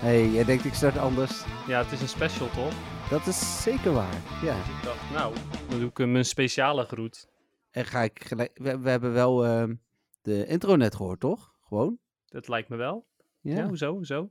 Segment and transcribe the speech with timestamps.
[0.00, 1.44] Hey, jij denkt ik start anders?
[1.66, 2.72] ja, het is een special toch?
[3.10, 4.14] Dat is zeker waar.
[4.42, 4.56] Ja.
[4.56, 5.34] Dus ik dacht, nou,
[5.68, 7.28] dan doe ik hem een speciale groet.
[7.70, 8.50] En ga ik gelijk.
[8.54, 9.74] We, we hebben wel ehm,
[10.22, 11.54] de intro net gehoord, toch?
[11.68, 11.98] Gewoon?
[12.26, 13.06] Dat lijkt me wel.
[13.40, 13.68] Ja, Ja.
[13.68, 14.30] hoezo, hoezo?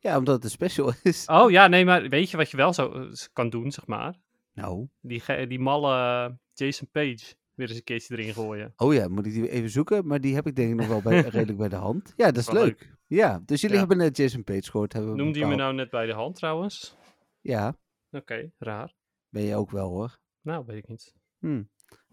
[0.00, 1.24] Ja, omdat het een special is.
[1.26, 4.14] Oh ja, nee, maar weet je wat je wel zo eh, kan doen, zeg maar?
[4.54, 4.86] Nou.
[5.00, 8.72] Die, die malle Jason Page weer eens een keertje erin gooien.
[8.76, 10.06] Oh ja, moet ik die even zoeken?
[10.06, 12.12] Maar die heb ik denk ik nog wel bij, redelijk bij de hand.
[12.16, 12.94] Ja, dat is Wel leuk.
[13.06, 13.80] Ja, dus jullie Ja.
[13.86, 14.92] hebben net Jason Page gehoord.
[14.92, 16.96] Hebben Noemde je me nou net bij de hand trouwens?
[17.40, 17.76] Ja,
[18.10, 18.94] Oké, raar.
[19.28, 20.18] ben je ook wel hoor.
[20.40, 21.14] Nou, weet ik niet.
[21.38, 21.62] Hm.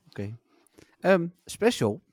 [0.08, 0.38] Oké.
[1.00, 2.04] Ehm, special.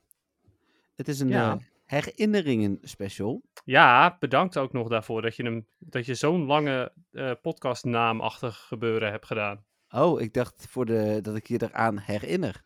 [0.97, 1.53] Het is een Ja.
[1.53, 3.43] eh, herinneringen special.
[3.65, 9.11] Ja, bedankt ook nog daarvoor dat je, hem, dat je zo'n lange eh podcastnaamachtig gebeuren
[9.11, 9.65] hebt gedaan.
[9.89, 12.65] Oh, ik dacht voor de, dat ik je eraan herinner.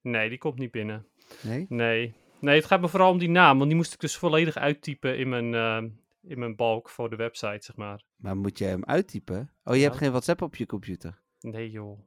[0.00, 1.06] Nee, die komt niet binnen.
[1.42, 1.66] Nee?
[1.68, 2.14] Nee.
[2.40, 5.18] Nee, het gaat me vooral om die naam, want die moest ik dus volledig uittypen
[5.18, 5.90] in mijn, eh,
[6.22, 8.02] in mijn balk voor de website, zeg maar.
[8.16, 9.52] Maar moet je hem uittypen?
[9.64, 11.20] Oh, je hebt geen WhatsApp op je computer.
[11.40, 11.98] Nee joh.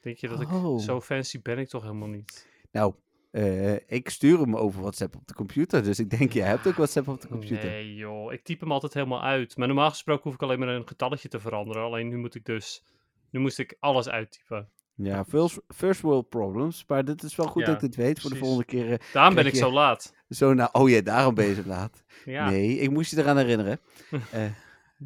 [0.00, 0.76] Denk je dat Oh.
[0.78, 2.48] ik zo fancy ben ik toch helemaal niet?
[2.72, 2.94] Nou,
[3.30, 5.82] eh, ik stuur hem over WhatsApp op de computer.
[5.82, 7.70] Dus ik denk, jij hebt ook WhatsApp op de computer.
[7.70, 9.56] Nee joh, ik typ hem altijd helemaal uit.
[9.56, 11.82] Maar normaal gesproken hoef ik alleen maar een getalletje te veranderen.
[11.82, 12.84] Alleen nu moet ik dus,
[13.30, 14.70] nu moest ik alles uittypen.
[15.02, 16.84] Ja, first, first world problems.
[16.86, 18.92] Maar dit is wel goed Ja, dat ik dit weet voor de volgende keer.
[18.92, 20.14] eh, Daarom ben ik zo laat.
[20.28, 22.02] zo naar, oh ja, daarom ben je zo laat.
[22.24, 22.50] Ja.
[22.50, 23.78] Nee, ik moest je eraan herinneren.
[24.30, 24.42] Eh,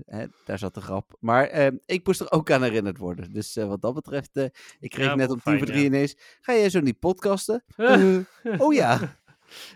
[0.06, 1.16] hè, daar zat de grap.
[1.20, 3.32] Maar eh, ik moest er ook aan herinnerd worden.
[3.32, 4.44] Dus eh, wat dat betreft, eh,
[4.80, 6.16] ik kreeg Ja, net om tien voor drie ineens.
[6.40, 7.64] Ga jij zo niet podcasten?
[8.58, 8.98] Oh ja.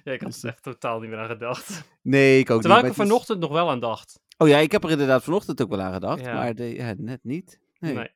[0.05, 1.83] Ja, ik had er echt totaal niet meer aan gedacht.
[2.03, 2.91] Nee, ik ook Terwijl niet.
[2.91, 4.21] ik er is- vanochtend nog wel aan dacht.
[4.39, 6.23] Oh ja, ik heb er inderdaad vanochtend ook wel aan gedacht.
[6.25, 7.59] Maar de, net niet.
[7.79, 7.95] Nee.
[7.95, 8.11] Nee.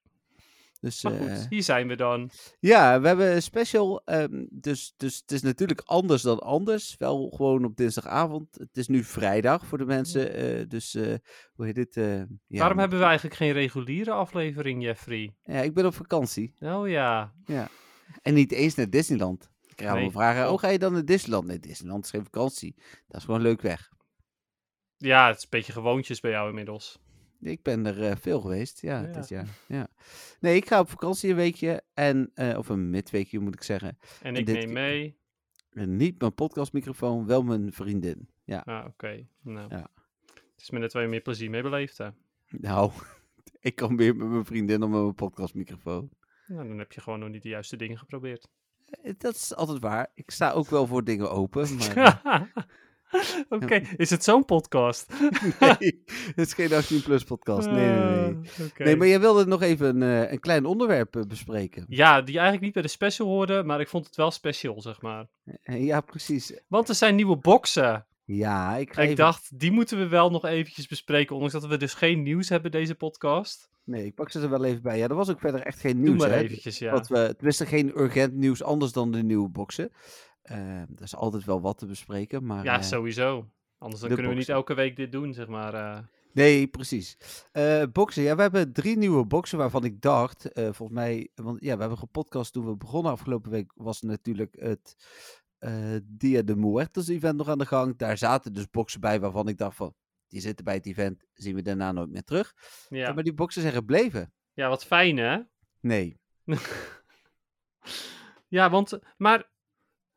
[0.83, 2.31] Dus, Maar eh, goed, hier zijn we dan.
[2.61, 4.03] Ja, we hebben een special.
[4.05, 6.97] ehm, dus, dus het is natuurlijk anders dan anders.
[6.99, 8.55] Wel gewoon op dinsdagavond.
[8.59, 10.35] Het is nu vrijdag voor de mensen.
[10.35, 11.15] eh, dus eh,
[11.53, 11.95] hoe heet dit?
[11.95, 15.35] ja, Waarom hebben we eigenlijk geen reguliere aflevering, Jeffrey?
[15.43, 16.55] Ja, ik ben op vakantie.
[16.61, 17.33] Oh ja.
[18.23, 19.51] En niet eens naar Disneyland.
[19.67, 20.43] Ik krijg Nee, vragen.
[20.43, 20.53] klopt.
[20.57, 21.47] Oh, ga je dan naar Disneyland?
[21.47, 22.75] Nee, Disneyland is geen vakantie.
[23.07, 23.91] Dat is gewoon leuk weg.
[24.97, 26.99] Ja, het is een beetje gewoontjes bij jou inmiddels.
[27.43, 29.13] Ik ben er eh, veel geweest, ja, Ja.
[29.13, 29.49] dit jaar.
[29.69, 29.89] Ja.
[30.41, 31.83] Nee, ik ga op vakantie een weekje.
[31.95, 33.99] En, eh, of een midweekje moet ik zeggen.
[34.23, 35.17] En ik neem mee.
[35.73, 38.29] Niet mijn podcastmicrofoon, wel mijn vriendin.
[38.45, 38.59] Ja.
[38.65, 39.27] Ah, oké.
[39.43, 39.69] Nou.
[39.69, 39.91] Ja.
[40.27, 42.09] Het is me net waar je meer plezier mee beleefd, hè.
[42.49, 42.91] Nou,
[43.61, 46.11] ik kan meer met mijn vriendin dan met mijn podcastmicrofoon.
[46.47, 48.49] Nou, dan heb je gewoon nog niet de juiste dingen geprobeerd.
[48.87, 50.11] Eh, Dat is altijd waar.
[50.15, 52.23] Ik sta ook wel voor dingen open, maar
[53.49, 55.13] oké, is het zo'n podcast?
[55.61, 57.71] nee, het is geen 18 plus podcast.
[57.71, 58.35] Nee, nee, nee.
[58.35, 58.79] Ah.
[58.79, 61.85] Nee, maar jij wilde nog even een, eh, een klein onderwerp eh, bespreken.
[61.89, 65.01] Ja, die eigenlijk niet bij de special hoorde, maar ik vond het wel special, zeg
[65.01, 65.27] maar.
[65.63, 66.61] Eh, Ja, precies.
[66.69, 68.07] Want er zijn nieuwe boxen.
[68.25, 71.95] Ja, ik ik dacht, die moeten we wel nog eventjes bespreken, ondanks dat we dus
[71.95, 73.71] geen nieuws hebben deze podcast.
[73.85, 74.99] Nee, ik pak ze er wel even bij.
[74.99, 76.37] Ja, er was ook verder echt geen Doe nieuws, maar hè.
[76.37, 76.93] eventjes, ja.
[76.93, 79.93] Wat we, tenminste, geen urgent nieuws anders dan de nieuwe boxen.
[80.43, 82.65] Eh er is altijd wel wat te bespreken, maar...
[82.65, 83.49] Ja, eh, sowieso.
[83.79, 85.75] Anders dan kunnen we niet elke week dit doen, zeg maar.
[85.75, 85.99] eh.
[86.33, 87.17] Nee, precies.
[87.53, 91.61] Eh boxen, ja, we hebben drie nieuwe boxen waarvan ik dacht, eh, volgens mij, want
[91.65, 94.97] ja, we hebben gepodcast toen we begonnen afgelopen week, was natuurlijk het
[95.59, 97.97] eh, Dia de Muertos event nog aan de gang.
[97.97, 99.95] Daar zaten dus boxen bij waarvan ik dacht van,
[100.29, 102.55] die zitten bij het event, zien we daarna nooit meer terug.
[102.89, 103.13] ja.
[103.13, 104.33] Maar die boxen zijn gebleven.
[104.53, 105.39] ja, wat fijn, hè?
[105.81, 106.21] Nee.
[108.49, 109.51] Ja, want, maar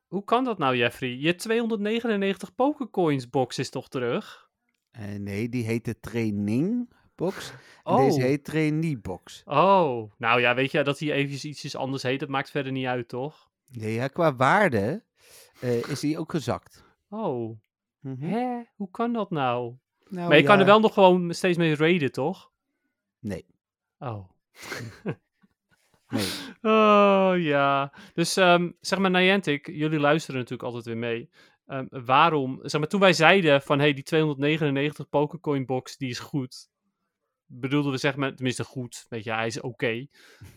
[0.08, 1.10] hoe kan dat nou, Jeffrey?
[1.18, 4.50] Je 299 Pokécoins box is toch terug?
[4.92, 7.52] Eh, nee, die heet de training box.
[7.52, 7.98] En Oh.
[7.98, 9.42] deze heet trainee box.
[9.46, 12.20] Oh, nou ja, weet je dat hij eventjes ietsjes anders heet?
[12.20, 13.50] Dat maakt verder niet uit, toch?
[13.72, 15.04] Nee, ja, qua waarde
[15.62, 16.84] eh, is die ook gezakt.
[17.10, 17.60] Oh,
[18.00, 18.26] Mhm.
[18.30, 18.62] hè?
[18.76, 19.76] Hoe kan dat nou?
[20.08, 22.52] Nou, maar je kan er wel nog gewoon steeds mee raiden, toch?
[23.20, 23.46] Nee,
[24.00, 24.30] Oh.
[26.16, 26.54] nee.
[26.74, 27.94] Oh ja.
[28.14, 31.30] Dus ehm, zeg maar, Niantic, jullie luisteren natuurlijk altijd weer mee.
[31.66, 36.20] Ehm, waarom, zeg maar, toen wij zeiden van hey, die 299 Pokécoin box die is
[36.20, 36.70] goed.
[37.46, 40.08] Bedoelden we zeg maar, tenminste goed, weet je, hij is oké.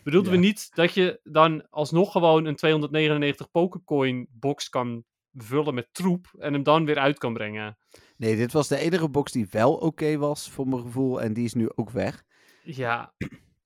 [0.03, 5.03] Bedoelden we niet dat je dan alsnog gewoon een 299 Pokécoin box kan
[5.33, 7.77] vullen met troep en hem dan weer uit kan brengen.
[8.17, 11.21] Nee, dit was de enige box die wel oké was, voor mijn gevoel.
[11.21, 12.23] En die is nu ook weg.
[12.63, 13.13] Ja,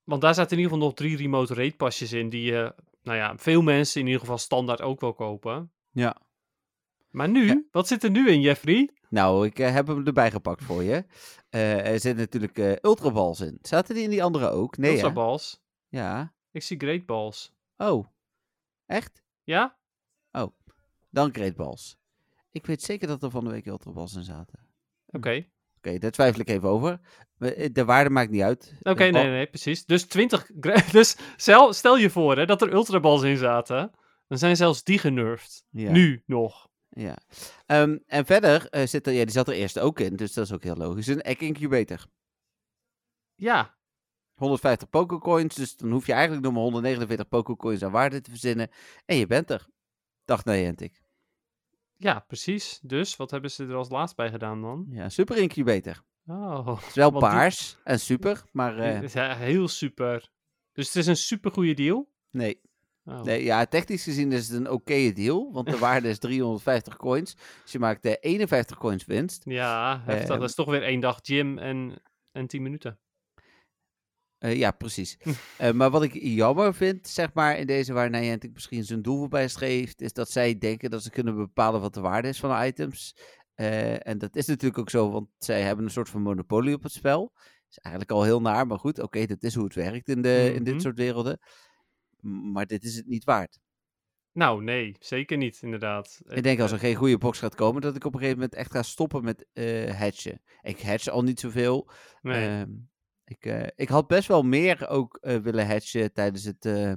[0.04, 2.28] want daar zaten in ieder geval nog drie remote rate pasjes in.
[2.28, 2.70] Die, eh,
[3.02, 5.72] nou ja, veel mensen in ieder geval standaard ook wel kopen.
[5.90, 6.16] Ja.
[7.10, 7.62] Maar nu, Ja.
[7.70, 8.90] wat zit er nu in, Jeffrey?
[9.08, 11.04] Nou, ik eh, heb hem erbij gepakt voor je.
[11.48, 13.58] Eh, er zitten natuurlijk eh ultraballs in.
[13.62, 14.76] Zaten die in die andere ook?
[14.76, 15.12] Nee, Ultra hè?
[15.14, 15.62] balls.
[15.88, 16.34] Ja.
[16.50, 17.52] Ik zie great balls.
[17.76, 18.06] Oh.
[18.86, 19.22] Echt?
[19.42, 19.78] Ja?
[21.10, 21.96] Dan Great Balls.
[22.50, 24.58] Ik weet zeker dat er van de week ultraballs in zaten.
[25.06, 25.46] Oké.
[25.86, 27.00] Oké, daar twijfel ik even over.
[27.38, 28.74] Eh, De waarde maakt niet uit.
[28.82, 29.84] Oké, Eh, nee, nee, nee, precies.
[29.84, 30.50] Dus 20.
[30.60, 33.90] gra- Dus stel, stel je voor hè, dat er ultra balls in zaten.
[34.28, 35.64] Dan zijn zelfs die genervd.
[35.70, 35.90] Ja.
[35.90, 36.68] Nu nog.
[36.88, 37.16] Ja.
[37.66, 40.44] Ehm, en verder eh, zit er, ja, die zat er eerst ook in, dus dat
[40.44, 41.06] is ook heel logisch.
[41.06, 42.06] Een Egg Incubator.
[43.34, 43.76] Ja,
[44.34, 48.70] 150 Pokécoins, dus dan hoef je eigenlijk nog maar 149 Pokécoins aan waarde te verzinnen.
[49.06, 49.66] En je bent er.
[50.24, 51.02] Dacht Niantic.
[52.04, 52.78] Ja, precies.
[52.82, 54.86] Dus wat hebben ze er als laatst bij gedaan dan?
[54.90, 56.02] Ja, Super Incubator.
[56.26, 60.28] Oh, Het is wel die- paars en super, maar eh, ja, heel super.
[60.72, 62.10] Dus het is een super goede deal.
[62.30, 62.60] nee.
[63.06, 63.22] Oh.
[63.22, 63.44] nee.
[63.44, 67.34] Ja, technisch gezien is het een oké deal, want de waarde is 350 coins.
[67.62, 69.42] Dus je maakt eh 51 coins winst.
[69.44, 70.28] Ja, heftig.
[70.30, 70.38] Ehm.
[70.40, 72.02] dat is toch weer één dag gym en,
[72.32, 72.98] en 10 minuten.
[74.44, 75.16] Eh, ja, precies.
[75.58, 79.18] Eh, maar wat ik jammer vind, zeg maar, in deze waar Niantic misschien zijn doel
[79.18, 82.50] voorbij schreef, is dat zij denken dat ze kunnen bepalen wat de waarde is van
[82.60, 83.16] de items.
[83.54, 86.82] Eh, en dat is natuurlijk ook zo, want zij hebben een soort van monopolie op
[86.82, 87.32] het spel.
[87.70, 90.52] is eigenlijk al heel naar, maar goed, oké, dat is hoe het werkt in, de,
[90.54, 90.82] in dit Mhm.
[90.82, 91.38] soort werelden.
[92.52, 93.58] Maar dit is het niet waard.
[94.32, 96.20] Nou, nee, zeker niet, inderdaad.
[96.24, 98.58] Ik denk als er geen goede box gaat komen, dat ik op een gegeven moment
[98.58, 100.42] echt ga stoppen met eh hatchen.
[100.62, 101.90] Ik hatch al niet zoveel.
[102.22, 102.70] Nee, Ehm,
[103.24, 106.64] ik, eh, ik had best wel meer ook eh, willen hatchen tijdens het...
[106.64, 106.92] eh,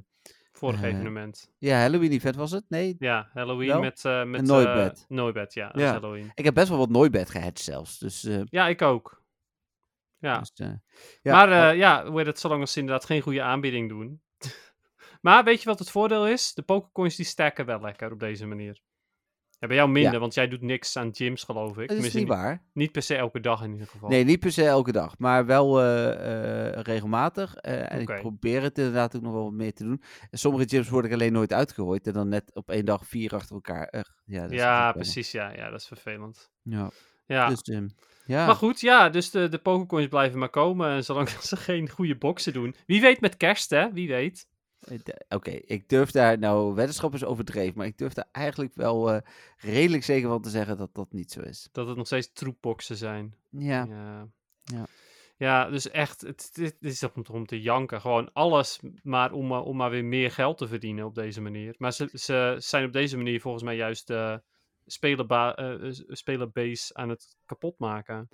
[0.52, 1.52] vorig eh, evenement.
[1.58, 2.66] Ja, Halloween event was het?
[2.68, 2.96] Nee.
[3.00, 3.80] Ja, Halloween wel?
[3.80, 4.06] met...
[4.06, 5.06] eh met Nooibed.
[5.08, 5.72] Nooibed, ja.
[5.76, 5.92] Ja.
[5.92, 6.32] Halloween.
[6.34, 8.00] Ik heb best wel wat Nooibed gehatcht zelfs.
[8.00, 9.26] Dus, Ja, ik ook.
[10.20, 10.40] Ja.
[10.40, 10.52] dus,
[11.22, 14.22] ja, maar eh, ja, hoe het, zolang ze inderdaad geen goede aanbieding doen.
[15.22, 16.54] maar weet je wat het voordeel is?
[16.54, 18.82] De Pokécoins die stacken wel lekker op deze manier.
[19.60, 20.20] Ja, bij jou minder, Ja.
[20.20, 21.88] want jij doet niks aan gyms, geloof ik.
[21.88, 22.64] dat is niet waar.
[22.74, 24.10] niet per se elke dag in ieder geval.
[24.10, 25.18] Nee, niet per se elke dag.
[25.18, 27.56] Maar wel eh, eh, regelmatig.
[27.56, 30.02] eh, en ik probeer het inderdaad ook nog wel wat meer te doen.
[30.30, 32.08] En sommige gyms word ik alleen nooit uitgegooid.
[32.08, 34.06] En dan net op één dag vier achter elkaar.
[34.26, 35.32] Ja, dat ja, precies.
[35.32, 36.50] Ja, ja, dat is vervelend.
[36.64, 36.90] Ja.
[37.26, 37.88] Ja, dus ehm,
[38.26, 38.46] ja.
[38.46, 40.90] Maar goed, ja, dus de, de Pokécoins blijven maar komen.
[40.90, 42.76] En zolang ze geen goede boxen doen.
[42.86, 43.92] Wie weet met kerst, hè?
[43.94, 44.48] Wie weet.
[45.30, 49.22] Oké, ik durf daar, nou, weddenschap is overdreven, maar ik durf daar eigenlijk wel eh,
[49.58, 51.70] redelijk zeker van te zeggen dat dat niet zo is.
[51.72, 53.36] Dat het nog steeds troepboxen zijn.
[53.50, 54.28] Ja, Ja.
[54.64, 54.86] Ja.
[55.38, 58.02] Ja, dus echt, het, het, is om, te- om te janken.
[58.02, 61.76] Gewoon alles maar om, maar- om maar weer meer geld te verdienen op deze manier.
[61.78, 64.42] Maar ze, ze zijn op deze manier volgens mij juist de
[64.86, 68.30] spelerba- eh, eh, spelerbase aan het kapotmaken.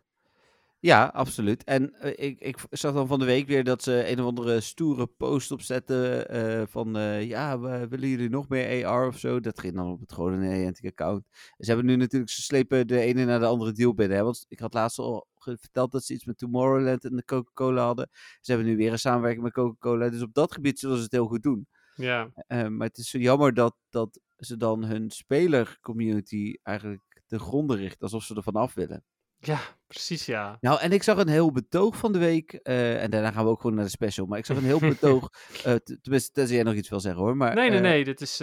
[0.83, 1.63] Ja, absoluut.
[1.63, 4.61] En eh, ik, ik zag dan van de week weer dat ze een of andere
[4.61, 9.39] stoere post opzetten eh, van, eh, ja, we, willen jullie nog meer AR of zo?
[9.39, 11.25] Dat ging dan op het gewone Niantic account.
[11.57, 14.23] Ze hebben nu natuurlijk, ze slepen de ene naar de andere deal binnen, hè?
[14.23, 18.09] want ik had laatst al verteld dat ze iets met Tomorrowland en de Coca-Cola hadden.
[18.41, 21.11] Ze hebben nu weer een samenwerking met Coca-Cola, dus op dat gebied zullen ze het
[21.11, 21.67] heel goed doen.
[21.95, 27.77] Ja, maar het is zo jammer dat, dat ze dan hun spelercommunity eigenlijk te gronden
[27.77, 29.03] richten, alsof ze er vanaf willen.
[29.45, 29.59] Ja
[29.93, 30.57] precies ja.
[30.61, 33.49] Nou, en ik zag een heel betoog van de week, eh, en daarna gaan we
[33.49, 35.29] ook gewoon naar de special, maar ik zag een heel betoog,
[35.83, 37.55] t- tenminste, tenzij jij nog iets wil zeggen hoor, maar...
[37.55, 38.41] Nee, nee, eh, nee, dit is,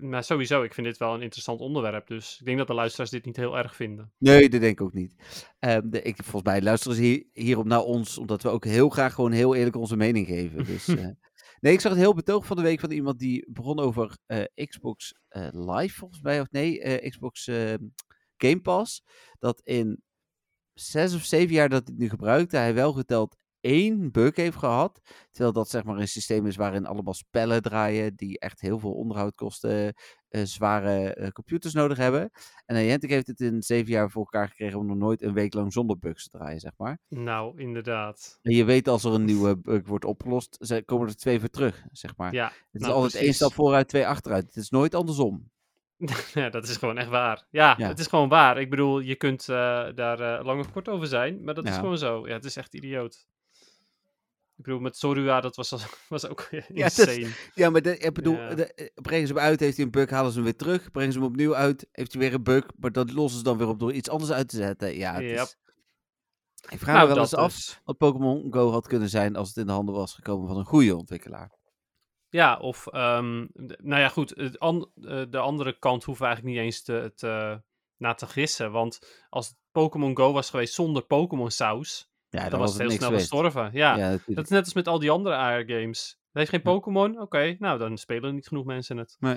[0.00, 2.06] maar sowieso, ik vind dit wel een interessant onderwerp.
[2.06, 4.12] Dus ik denk dat de luisteraars dit niet heel erg vinden.
[4.18, 5.14] Nee, dat denk ik ook niet.
[5.58, 8.88] Ehm, de, ik, volgens mij luisteren ze hier, hierop naar ons, omdat we ook heel
[8.88, 10.64] graag gewoon heel eerlijk onze mening geven.
[10.64, 10.86] Dus,
[11.60, 14.18] nee, ik zag een heel betoog van de week van iemand die begon over
[14.54, 15.14] Xbox
[15.50, 17.74] Live, volgens mij, of nee, Xbox eh,
[18.36, 19.02] Game Pass.
[19.38, 20.02] Dat in
[20.80, 24.56] zes of zeven jaar dat hij het nu gebruikte, hij wel geteld één bug heeft
[24.56, 25.00] gehad.
[25.30, 28.92] Terwijl dat zeg maar een systeem is waarin allemaal spellen draaien die echt heel veel
[28.92, 29.94] onderhoud kosten,
[30.28, 32.30] eh, zware eh, computers nodig hebben.
[32.66, 35.54] En Niantic heeft het in zeven jaar voor elkaar gekregen om nog nooit een week
[35.54, 36.98] lang zonder bugs te draaien, zeg maar.
[37.08, 38.38] Nou, inderdaad.
[38.42, 41.84] En je weet als er een nieuwe bug wordt opgelost, komen er twee voor terug,
[41.92, 42.32] zeg maar.
[42.32, 44.46] Ja, het is nou, altijd één stap vooruit, twee achteruit.
[44.46, 45.50] Het is nooit andersom.
[46.34, 47.46] ja, dat is gewoon echt waar.
[47.50, 47.88] Ja, Ja.
[47.88, 48.60] het is gewoon waar.
[48.60, 49.56] Ik bedoel, je kunt eh,
[49.94, 51.78] daar eh, lang of kort over zijn, maar dat is Ja.
[51.80, 52.26] gewoon zo.
[52.28, 53.26] Ja, het is echt idioot.
[54.56, 55.74] Ik bedoel, met Sorua, dat was,
[56.08, 57.28] was ook is- insane.
[57.54, 58.54] Ja, maar de, ik bedoel, Ja.
[58.54, 60.90] de- eh, brengen ze hem uit, heeft hij een bug, halen ze hem weer terug.
[60.90, 62.64] Brengen ze hem opnieuw uit, heeft hij weer een bug.
[62.76, 64.96] Maar dat lossen ze dan weer op door iets anders uit te zetten.
[64.96, 65.38] Ja, het Yep.
[65.38, 65.56] is...
[66.68, 67.80] Ik vraag Nou, me wel dat eens af dus.
[67.84, 70.64] wat Pokémon Go had kunnen zijn als het in de handen was gekomen van een
[70.64, 71.50] goede ontwikkelaar.
[72.30, 73.46] Ja, of, ehm,
[73.82, 74.30] nou ja, goed.
[74.36, 77.62] Het an- eh, de andere kant hoeven we eigenlijk niet eens te, te,
[77.96, 78.72] naar te gissen.
[78.72, 83.08] Want als Pokémon Go was geweest zonder Pokémon saus, Ja, dan was het heel snel
[83.08, 83.20] geweest.
[83.30, 83.70] gestorven.
[83.72, 86.08] Ja, Ja, dat is net als met al die andere AR-games.
[86.10, 86.62] Het heeft geen.
[86.62, 89.16] Pokémon, oké, nou dan spelen niet genoeg mensen het.
[89.18, 89.36] Nee.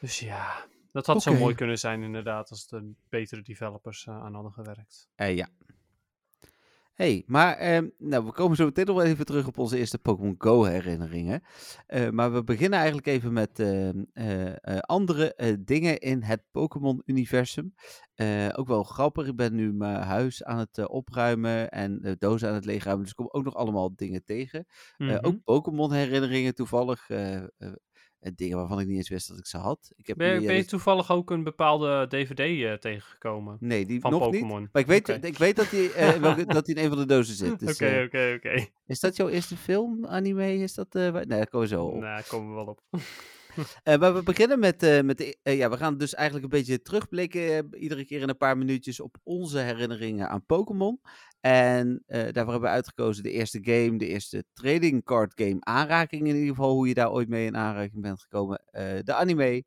[0.00, 4.34] Dus ja, dat had zo mooi kunnen zijn inderdaad, als er betere developers eh, aan
[4.34, 5.08] hadden gewerkt.
[5.14, 5.48] Eh, ja.
[6.96, 9.98] Hey, maar ehm, nou, we komen zo meteen nog wel even terug op onze eerste
[9.98, 11.42] Pokémon Go herinneringen.
[11.86, 17.02] Eh, maar we beginnen eigenlijk even met ehm, eh, eh, andere dingen in het Pokémon
[17.04, 17.74] universum.
[18.54, 22.54] Ook wel grappig, ik ben nu mijn huis aan het opruimen en de dozen aan
[22.54, 23.04] het leegruimen.
[23.04, 24.64] Dus ik kom ook nog allemaal dingen tegen.
[24.96, 25.26] Eh, Mhm.
[25.26, 27.08] ook Pokémon herinneringen toevallig.
[28.20, 29.92] Eh, eh, eh, dingen waarvan ik niet eens wist dat ik ze had.
[29.96, 33.56] Ik heb Ben, je- hier, ben je dus- toevallig ook een bepaalde DVD eh, tegengekomen?
[33.60, 34.40] Nee, die van nog niet.
[34.40, 34.68] Pokémon?
[34.72, 37.06] Maar ik weet, ik weet dat hij eh, welke- dat die in een van de
[37.06, 37.58] dozen zit.
[37.66, 38.66] Dus, Oké, eh, oké, oké.
[38.86, 40.54] Is dat jouw eerste film, anime?
[40.58, 41.92] Is dat, eh, waar- nee, daar komen we zo op.
[41.92, 42.80] Nou, daar komen we wel op.
[43.82, 46.58] Eh, maar we beginnen met, eh, met de, eh, ja, we gaan dus eigenlijk een
[46.58, 51.00] beetje terugblikken, iedere keer in een paar minuutjes, op onze herinneringen aan Pokémon.
[51.40, 56.34] En daarvoor hebben we uitgekozen de eerste game, de eerste trading card game aanraking in
[56.34, 58.62] ieder geval, hoe je daar ooit mee in aanraking bent gekomen.
[59.04, 59.64] de anime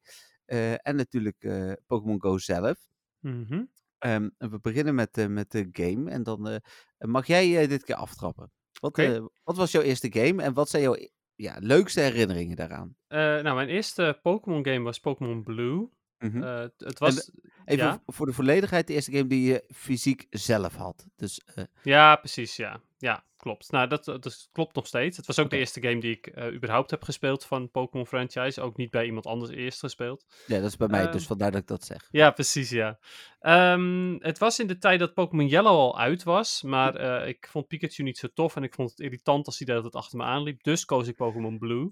[0.81, 1.49] en natuurlijk
[1.85, 2.77] Pokémon Go zelf.
[3.19, 3.63] Mhm.
[3.99, 6.61] Ehm, we beginnen met, eh, met de game en dan
[6.97, 8.51] mag jij dit keer aftrappen.
[8.79, 8.97] Wat,
[9.43, 10.95] wat was jouw eerste game en wat zijn jouw
[11.39, 12.95] ja, leukste herinneringen daaraan?
[13.07, 15.89] Eh, nou, mijn eerste Pokémon game was Pokémon Blue.
[16.19, 16.43] Mhm.
[16.43, 17.31] Eh, het was...
[17.65, 18.01] Even ja?
[18.05, 21.05] v- voor de volledigheid, de eerste game die je fysiek zelf had.
[21.15, 22.81] Dus eh, Ja, precies, ja.
[22.97, 23.71] Ja, klopt.
[23.71, 25.17] Nou, dat, dat klopt nog steeds.
[25.17, 28.61] Het was ook de eerste game die ik eh, überhaupt heb gespeeld van Pokémon franchise.
[28.61, 30.25] Ook niet bij iemand anders eerst gespeeld.
[30.47, 32.07] ja, dat is bij mij, Ehm, dus vandaar dat ik dat zeg.
[32.11, 32.99] Ja, precies, ja.
[33.39, 37.47] Ehm, het was in de tijd dat Pokémon Yellow al uit was, maar eh, ik
[37.51, 40.23] vond Pikachu niet zo tof en ik vond het irritant als hij tijd achter me
[40.23, 40.63] aanliep.
[40.63, 41.91] Dus koos ik Pokémon Blue.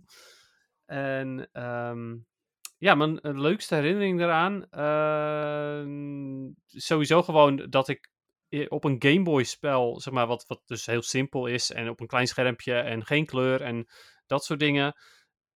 [0.86, 2.16] En ehm,
[2.78, 8.10] ja, mijn eh, leukste herinnering daaraan, ehm, sowieso gewoon dat ik
[8.56, 11.90] i- op een Game Boy spel, zeg maar, wat, wat dus heel simpel is en
[11.90, 13.88] op een klein schermpje en geen kleur en
[14.26, 14.94] dat soort dingen,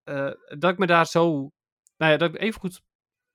[0.04, 1.51] eh, dat ik me daar zo,
[1.98, 2.82] nou ja, dat ik even goed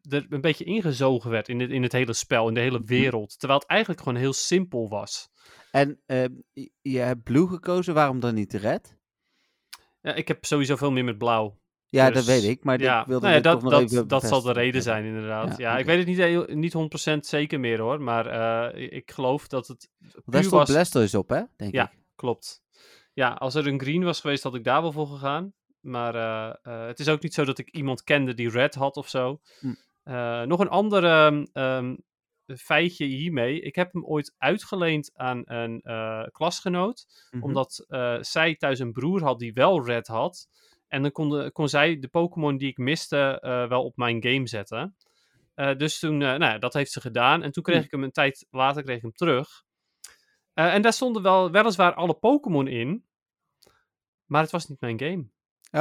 [0.09, 3.39] er een beetje ingezogen werd in het, in het hele spel, in de hele wereld.
[3.39, 5.29] Terwijl het eigenlijk gewoon heel simpel was.
[5.71, 8.99] En ehm, je- je hebt Blue gekozen, waarom dan niet Red?
[10.01, 11.59] Ja, ik heb sowieso veel meer met blauw.
[11.89, 14.25] Ja, dat Dus, weet ik, maar ja, ik wilde nou ja, dat, dat, even dat
[14.25, 15.49] zal de reden zijn, inderdaad.
[15.59, 16.73] Ja, Ja, ik weet het niet, heel- niet
[17.15, 19.89] 100% zeker meer hoor, maar eh, ik geloof dat het.
[20.25, 21.43] Daar was- Blastoise op, hè?
[21.57, 21.85] Denk Ja.
[21.91, 21.99] ik.
[22.17, 22.63] Klopt.
[23.13, 25.53] Ja, als er een green was geweest, had ik daar wel voor gegaan.
[25.81, 28.97] Maar eh, eh, het is ook niet zo dat ik iemand kende die red had
[28.97, 29.41] of zo.
[29.61, 29.73] Hm.
[30.49, 31.97] Nog een ander ehm, ehm,
[32.57, 33.61] feitje hiermee.
[33.61, 35.83] Ik heb hem ooit uitgeleend aan een
[36.33, 37.07] klasgenoot.
[37.31, 37.43] Mhm.
[37.45, 37.85] Omdat
[38.21, 40.49] zij thuis een broer had die wel red had.
[40.89, 44.49] En dan kon, kon zij de Pokémon die ik miste eh, wel op mijn game
[44.49, 44.97] zetten.
[45.55, 47.43] Eh, dus toen, eh, nou ja, dat heeft ze gedaan.
[47.43, 49.65] En toen kreeg ik hem een tijd later kreeg ik hem terug.
[50.55, 53.05] En daar stonden wel weliswaar alle Pokémon in.
[54.25, 55.29] Maar het was niet mijn game.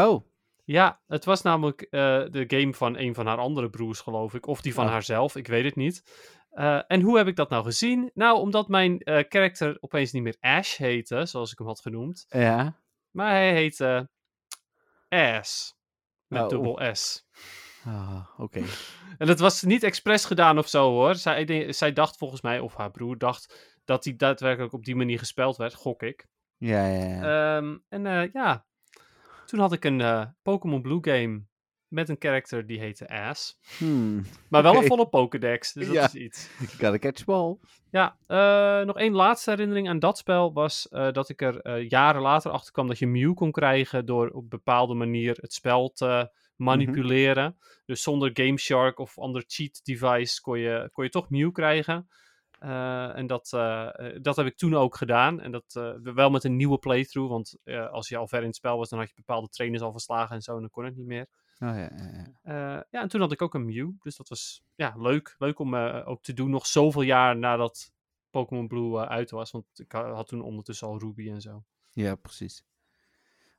[0.05, 0.25] Oh,
[0.63, 4.47] Ja, het was namelijk de game van een van haar andere broers, geloof ik.
[4.47, 4.91] Of die van Oh.
[4.91, 6.03] haarzelf, ik weet het niet.
[6.87, 8.11] En hoe heb ik dat nou gezien?
[8.13, 8.97] Nou, omdat mijn
[9.27, 12.25] karakter opeens niet meer Ash heette, zoals ik hem had genoemd.
[12.29, 12.83] ja.
[13.11, 14.09] Maar hij heette
[15.15, 15.75] Ass.
[16.27, 16.49] Met Oh.
[16.49, 17.27] dubbel S.
[17.85, 18.61] Ah, Oké.
[19.17, 21.15] En dat was niet expres gedaan of zo hoor.
[21.15, 25.19] Zij, zij dacht volgens mij, of haar broer dacht, dat hij daadwerkelijk op die manier
[25.19, 26.27] gespeld werd, gok ik.
[26.57, 27.57] Ja, ja, ja.
[27.57, 28.65] Ehm, en eh, ja,
[29.45, 31.43] toen had ik een eh, Pokémon Blue game
[31.87, 33.59] met een karakter die heette Ass.
[33.77, 34.25] Hmm.
[34.49, 36.05] Maar wel een volle Pokédex, dus dat Ja.
[36.05, 36.49] is iets.
[36.79, 37.57] Gotta catch ball.
[37.91, 41.89] Ja, eh, nog één laatste herinnering aan dat spel was eh, dat ik er eh,
[41.89, 45.53] jaren later achter kwam dat je Mew kon krijgen door op een bepaalde manier het
[45.53, 47.57] spel te manipuleren.
[47.85, 52.07] Dus zonder Game Shark of ander cheat device kon je, kon je toch Mew krijgen.
[52.59, 53.49] En dat,
[54.21, 55.41] dat heb ik toen ook gedaan.
[55.41, 57.31] En dat wel met een nieuwe playthrough.
[57.31, 57.57] Want
[57.91, 60.35] als je al ver in het spel was, dan had je bepaalde trainers al verslagen
[60.35, 60.53] en zo.
[60.53, 61.27] En dan kon het niet meer.
[61.59, 62.25] Oh, ja, ja, ja.
[62.41, 63.89] Eh, ja, en toen had ik ook een Mew.
[63.99, 65.35] Dus dat was ja, leuk.
[65.37, 66.49] Leuk om eh, ook te doen.
[66.49, 67.93] Nog zoveel jaar nadat
[68.29, 69.51] Pokémon Blue eh, uit was.
[69.51, 71.63] Want ik ha- had toen ondertussen al Ruby en zo.
[71.91, 72.63] Ja, precies.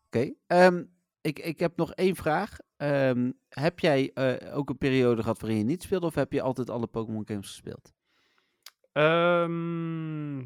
[0.06, 0.32] Oké.
[0.46, 0.84] ehm,
[1.20, 2.58] ik, ik heb nog één vraag.
[2.76, 4.12] Ehm, heb jij
[4.52, 7.46] ook een periode gehad waarin je niet speelde, of heb je altijd alle Pokémon games
[7.46, 7.94] gespeeld?
[8.92, 10.38] Ehm,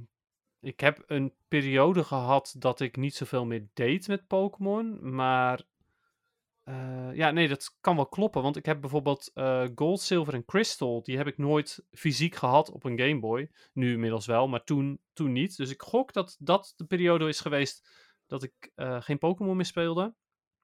[0.61, 5.15] ik heb een periode gehad dat ik niet zoveel meer deed met Pokémon.
[5.15, 5.63] Maar
[6.71, 8.43] eh, ja, nee, dat kan wel kloppen.
[8.43, 11.03] Want ik heb bijvoorbeeld eh, Gold, Silver en Crystal.
[11.03, 13.51] Die heb ik nooit fysiek gehad op een Game Boy.
[13.73, 15.57] Nu inmiddels wel, maar toen, toen niet.
[15.57, 17.89] Dus ik gok dat dat de periode is geweest
[18.27, 20.15] dat ik eh, geen Pokémon meer speelde.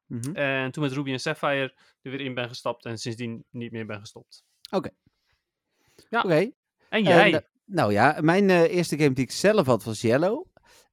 [0.07, 0.37] Mhm.
[0.37, 2.85] En toen met Ruby en Sapphire er weer in ben gestapt.
[2.85, 4.45] En sindsdien niet meer ben gestopt.
[4.61, 4.91] Ja,
[6.09, 6.23] Ja.
[6.23, 6.51] Oké.
[6.89, 7.31] En jij?
[7.31, 10.47] nou- nou ja, mijn eerste game die ik zelf had was Yellow.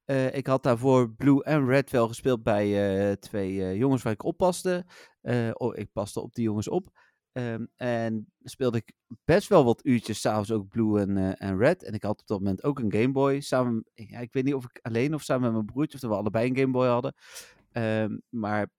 [0.04, 2.66] Eh, ik had daarvoor Blue en Red wel gespeeld bij
[3.10, 4.84] eh, twee eh, jongens waar ik oppaste.
[5.52, 6.88] Oh, ik paste op die jongens op.
[7.32, 8.92] Ehm, en speelde ik
[9.24, 11.82] best wel wat uurtjes s'avonds ook Blue en, en Red.
[11.82, 13.40] En ik had op dat moment ook een Game Boy.
[13.40, 16.10] Samen, ja, ik weet niet of ik alleen of samen met mijn broertje, of dat
[16.10, 17.14] we allebei een Game Boy hadden.
[17.72, 18.70] Ehm, maar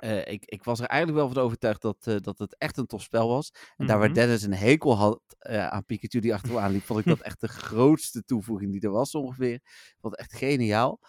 [0.00, 2.86] eh, ik, ik was er eigenlijk wel van overtuigd dat, eh, dat het echt een
[2.86, 3.52] tof spel was.
[3.76, 4.14] En daar waar Mhm.
[4.18, 7.40] Dennis een hekel had eh, aan Pikachu die achter me aanliep, vond ik dat echt
[7.40, 9.54] de grootste toevoeging die er was ongeveer.
[9.54, 11.00] Ik vond het echt geniaal.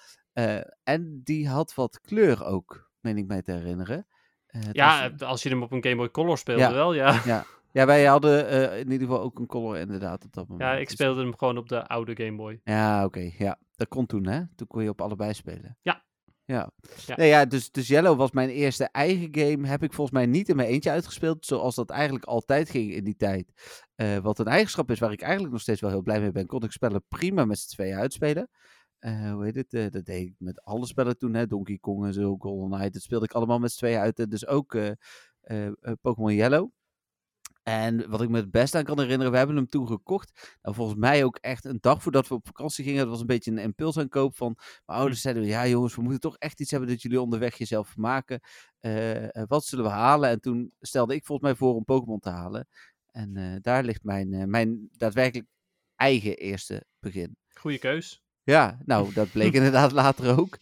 [0.84, 4.08] En die had wat kleur ook, meen ik mij te herinneren.
[4.72, 6.74] Ja, was- als je hem op een Game Boy Color speelde Ja.
[6.74, 7.43] wel, ja.
[7.72, 10.69] ja, wij hadden in ieder geval ook een color inderdaad op dat moment.
[10.69, 12.62] Ja, ik Dus- speelde hem gewoon op de oude Game Boy.
[12.63, 13.31] Ja, oké.
[13.38, 14.41] ja, dat kon toen, hè?
[14.55, 15.77] Toen kon je op allebei spelen.
[15.81, 16.03] Ja.
[16.49, 16.71] Ja.
[17.05, 17.15] Ja.
[17.15, 19.67] Nee, ja, dus, dus Yellow was mijn eerste eigen game.
[19.67, 23.03] Heb ik volgens mij niet in mijn eentje uitgespeeld, zoals dat eigenlijk altijd ging in
[23.03, 23.51] die tijd.
[23.95, 26.45] Eh, wat een eigenschap is waar ik eigenlijk nog steeds wel heel blij mee ben,
[26.45, 28.49] kon ik spellen prima met z'n tweeën uitspelen.
[28.99, 29.73] Eh, hoe heet het?
[29.73, 31.47] Eh, dat deed ik met alle spellen toen, hè?
[31.47, 32.93] Donkey Kong en zo, Golden Knight.
[32.93, 34.29] Dat speelde ik allemaal met z'n tweeën uit.
[34.29, 34.77] Dus ook
[36.01, 36.69] Pokémon Yellow.
[37.69, 40.57] En wat ik me het best aan kan herinneren, we hebben hem toen gekocht.
[40.61, 42.99] Nou, volgens mij ook echt een dag voordat we op vakantie gingen.
[42.99, 45.21] Dat was een beetje een impulsaankoop van mijn ouders.
[45.21, 48.39] Zeiden we, ja jongens, we moeten toch echt iets hebben dat jullie onderweg jezelf vermaken.
[48.79, 50.29] Eh, eh, wat zullen we halen?
[50.29, 52.67] En toen stelde ik volgens mij voor om Pokémon te halen.
[53.11, 55.47] En eh, daar ligt mijn, mijn daadwerkelijk
[55.95, 57.38] eigen eerste begin.
[57.53, 58.23] Goeie keus.
[58.43, 60.57] Ja, nou, dat bleek inderdaad later ook.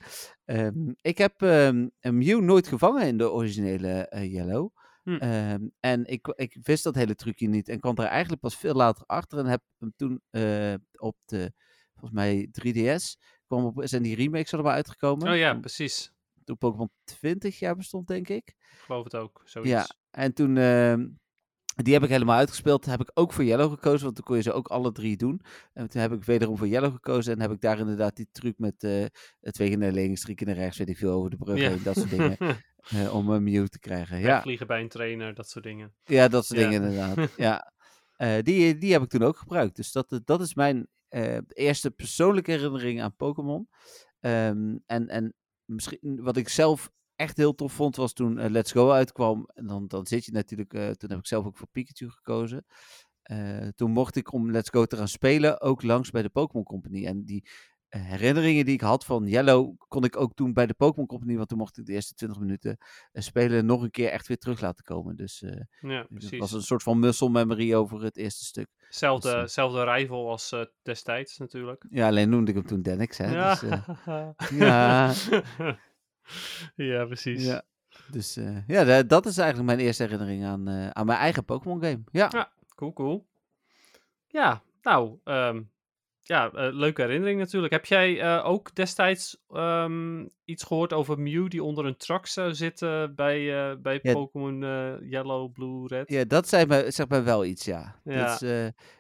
[0.46, 4.77] Ehm, ik heb ehm, een Mew nooit gevangen in de originele Yellow.
[5.08, 5.16] Hm.
[5.16, 8.74] Ehm, en ik, ik wist dat hele trucje niet en kwam er eigenlijk pas veel
[8.74, 9.40] later achter.
[9.40, 11.52] En heb hem toen eh, op de,
[11.94, 15.30] volgens mij 3DS, kwam op, zijn die remakes allemaal uitgekomen.
[15.32, 16.12] Oh ja, precies.
[16.44, 18.48] toen Pokémon 20 jaar bestond, denk ik.
[18.48, 19.42] Ik geloof het ook.
[19.46, 19.72] Zoiets.
[19.72, 21.08] Ja, en toen, ehm,
[21.84, 22.86] die heb ik helemaal uitgespeeld.
[22.86, 25.42] Heb ik ook voor Yellow gekozen, want toen kon je ze ook alle drie doen.
[25.74, 28.54] En toen heb ik wederom voor Yellow gekozen en heb ik daar inderdaad die truc
[28.58, 29.06] met eh
[29.52, 31.70] twee keer naar links, drie keer naar rechts, weet ik veel, over de brug Ja.
[31.70, 32.38] heen, dat soort dingen,
[32.96, 34.20] eh, om een Mew te krijgen.
[34.20, 35.94] Ja, Vliegen bij een trainer, dat soort dingen.
[36.04, 36.70] ja dat soort Ja.
[36.70, 37.30] dingen inderdaad.
[37.38, 37.72] ja.
[38.16, 39.76] Eh, die, die heb ik toen ook gebruikt.
[39.76, 40.88] Dus dat, dat is mijn
[41.48, 43.70] eerste persoonlijke herinnering aan Pokémon.
[44.20, 45.34] Ehm, en, en
[45.66, 49.50] misschien wat ik zelf echt heel tof vond, was toen eh, Let's Go uitkwam.
[49.54, 52.66] En dan, dan zit je natuurlijk, eh, toen heb ik zelf ook voor Pikachu gekozen.
[53.22, 56.66] Eh, toen mocht ik om Let's Go te gaan spelen, ook langs bij de Pokémon
[56.66, 57.06] Company.
[57.06, 57.50] En die
[57.88, 61.50] herinneringen die ik had van Yellow, kon ik ook toen bij de Pokémon Company, want
[61.50, 62.78] toen mocht ik de eerste 20 minuten
[63.14, 65.16] spelen nog een keer echt weer terug laten komen.
[65.16, 65.44] Dus
[65.80, 66.40] Ja, precies.
[66.40, 68.68] was een soort van muscle memory over het eerste stuk.
[68.90, 71.86] Zelfde, dus, zelfde rival als destijds natuurlijk.
[71.90, 73.32] Ja, alleen noemde ik hem toen Denix, hè.
[73.34, 73.56] ja.
[73.56, 75.14] Dus, ja.
[76.76, 77.46] ja, precies.
[77.46, 77.62] ja.
[78.12, 81.46] Dus eh, ja, da- dat is eigenlijk mijn eerste herinnering aan, eh, aan mijn eigen
[81.46, 82.02] Pokémon game.
[82.12, 82.28] Ja.
[82.32, 82.52] Ja.
[82.76, 83.28] Cool, cool.
[84.28, 85.62] Ja, nou, ehm,
[86.22, 87.74] ja, eh, leuke herinnering natuurlijk.
[87.74, 93.16] Heb jij ook destijds ehm, iets gehoord over Mew die onder een truck zou zitten
[93.16, 94.14] bij, bij Ja.
[94.14, 94.60] Pokémon
[95.10, 96.10] Yellow, Blue, Red?
[96.10, 98.00] ja, dat zei me, zegt mij wel iets, ja.
[98.04, 98.38] Ja.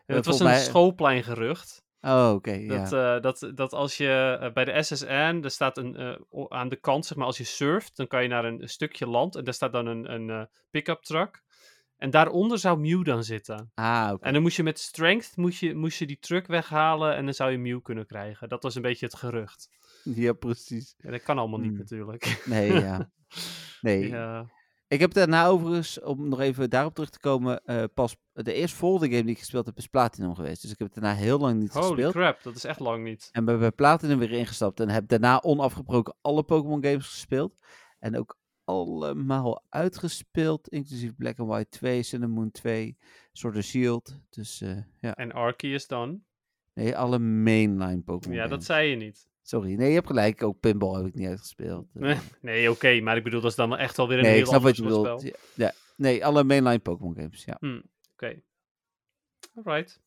[0.06, 1.86] Het was een mij- schoolpleingerucht.
[2.02, 2.66] Oh, oké.
[2.66, 6.70] Dat, eh, dat, dat als je eh, bij de SSN, er staat een, eh, aan
[6.70, 9.36] de kant, zeg maar, als je surft, dan kan je naar een, een stukje land
[9.36, 11.46] en daar staat dan een, een pick-up truck.
[11.98, 13.72] En daaronder zou Mew dan zitten.
[13.74, 14.26] ah, oké.
[14.26, 17.34] En dan moest je met strength moest je, moest je die truck weghalen en dan
[17.34, 18.50] zou je Mew kunnen krijgen.
[18.50, 19.70] Dat was een beetje het gerucht.
[20.04, 20.96] Ja, precies.
[20.98, 21.78] Ja, dat kan allemaal niet Hmm.
[21.78, 22.44] natuurlijk.
[22.46, 23.10] Nee, ja.
[23.82, 24.08] Nee.
[24.08, 24.46] ja.
[24.88, 28.78] Ik heb daarna overigens, om nog even daarop terug te komen, eh, pas de eerste
[28.78, 30.62] volgende game die ik gespeeld heb is Platinum geweest.
[30.62, 32.12] Dus ik heb het daarna heel lang niet Holy gespeeld.
[32.12, 33.30] crap, dat is echt lang niet.
[33.32, 37.60] En ben bij Platinum weer ingestapt en heb daarna onafgebroken alle Pokémon games gespeeld.
[38.00, 42.97] En ook allemaal uitgespeeld, inclusief Black and White 2, Sun and Moon 2,
[43.32, 44.19] Sword and Shield.
[44.30, 46.23] Dus eh, ja, En Arceus dan?
[46.73, 49.30] nee, alle mainline Pokémon Ja, dat zei je niet.
[49.48, 50.44] Sorry, nee, je hebt gelijk.
[50.44, 51.88] Ook Pinball heb ik niet uitgespeeld.
[51.94, 54.32] Eh, Nee, nee oké, maar ik bedoel, dat is dan echt wel weer een nee,
[54.32, 55.22] heel ik snap wat je bedoelt.
[55.22, 55.72] Ja, ja.
[55.96, 57.58] nee, alle mainline Pokémon games, ja.
[58.14, 58.42] Oké.
[59.56, 60.02] Alright.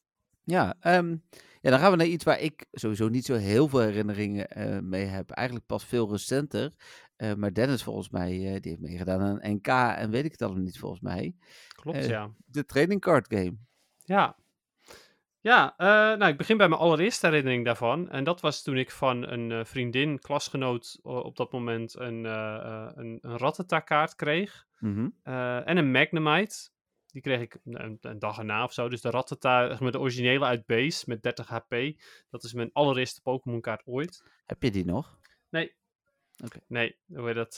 [0.45, 1.17] Ja, ehm,
[1.61, 4.79] ja, dan gaan we naar iets waar ik sowieso niet zo heel veel herinneringen eh,
[4.79, 5.31] mee heb.
[5.31, 6.73] Eigenlijk pas veel recenter.
[7.17, 10.43] Eh, maar Dennis volgens mij, die heeft meegedaan aan een NK en weet ik het
[10.43, 11.35] allemaal niet volgens mij.
[11.69, 12.31] Klopt, ja.
[12.47, 13.57] De trading card game.
[14.05, 14.37] Ja.
[15.43, 15.87] Ja, eh,
[16.19, 18.11] nou, ik begin bij mijn allereerste herinnering daarvan.
[18.11, 22.91] En dat was toen ik van een eh, vriendin, klasgenoot, op dat moment een, eh
[22.95, 24.67] een, een kreeg.
[24.79, 25.09] Mhm.
[25.23, 26.71] En een Magnemite.
[27.07, 28.89] Die kreeg ik een, een dag erna of zo.
[28.89, 31.75] Dus de Rattata, zeg maar de originele uit base met 30 HP.
[32.31, 34.25] Dat is mijn allereerste Pokémon-kaart ooit.
[34.47, 35.19] Heb je die nog?
[35.49, 35.75] Nee.
[36.45, 36.59] Oké.
[36.67, 37.55] Nee, hoe heet dat?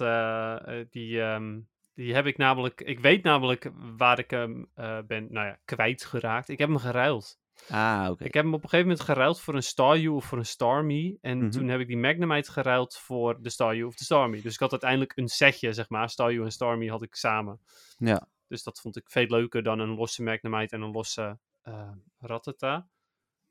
[0.91, 1.59] die, ehm,
[1.95, 6.49] die heb ik namelijk, ik weet namelijk waar ik hem eh, ben, nou ja, kwijtgeraakt.
[6.49, 7.41] Ik heb hem geruild.
[7.69, 8.25] Ah, oké.
[8.25, 11.19] Ik heb hem op een gegeven moment geruild voor een Staryu of voor een Starmie.
[11.21, 11.51] En Mhm.
[11.51, 14.43] toen heb ik die Magnemite geruild voor de Staryu of de Starmie.
[14.43, 16.09] Dus ik had uiteindelijk een setje, zeg maar.
[16.11, 17.61] Staryu en Starmie had ik samen.
[17.99, 18.29] Ja.
[18.49, 22.89] Dus dat vond ik veel leuker dan een losse Magnemite en een losse eh Rattata.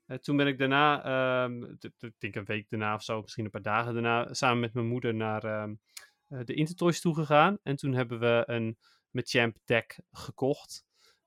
[0.06, 1.62] Eh, toen ben ik daarna, ehm,
[2.00, 4.86] ik denk een week daarna of zo, misschien een paar dagen daarna, samen met mijn
[4.86, 5.74] moeder naar ehm,
[6.28, 7.58] eh, de Intertoys toegegaan.
[7.62, 8.78] En toen hebben we een
[9.10, 10.84] Machamp deck gekocht.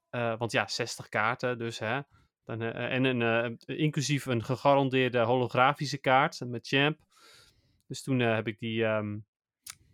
[0.09, 1.99] Eh, want ja, 60 kaarten, dus hè.
[2.45, 6.99] Dan, eh, en een, eh, inclusief een gegarandeerde holografische kaart met Champ.
[7.87, 9.17] Dus toen eh, heb ik die, ehm,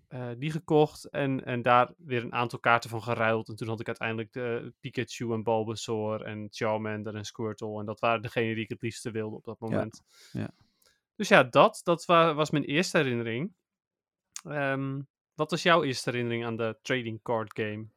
[0.08, 3.50] eh, die gekocht en, en daar weer een aantal kaarten van geruild.
[3.50, 7.80] En toen had ik uiteindelijk de Pikachu en Bulbasaur en Charmander en Squirtle.
[7.80, 10.02] En dat waren degenen die ik het liefste wilde op dat moment.
[10.32, 10.50] ja.
[11.16, 13.54] Dus ja, dat, dat wa- was mijn eerste herinnering.
[14.44, 15.02] Ehm,
[15.34, 17.88] wat was jouw eerste herinnering aan de trading card game?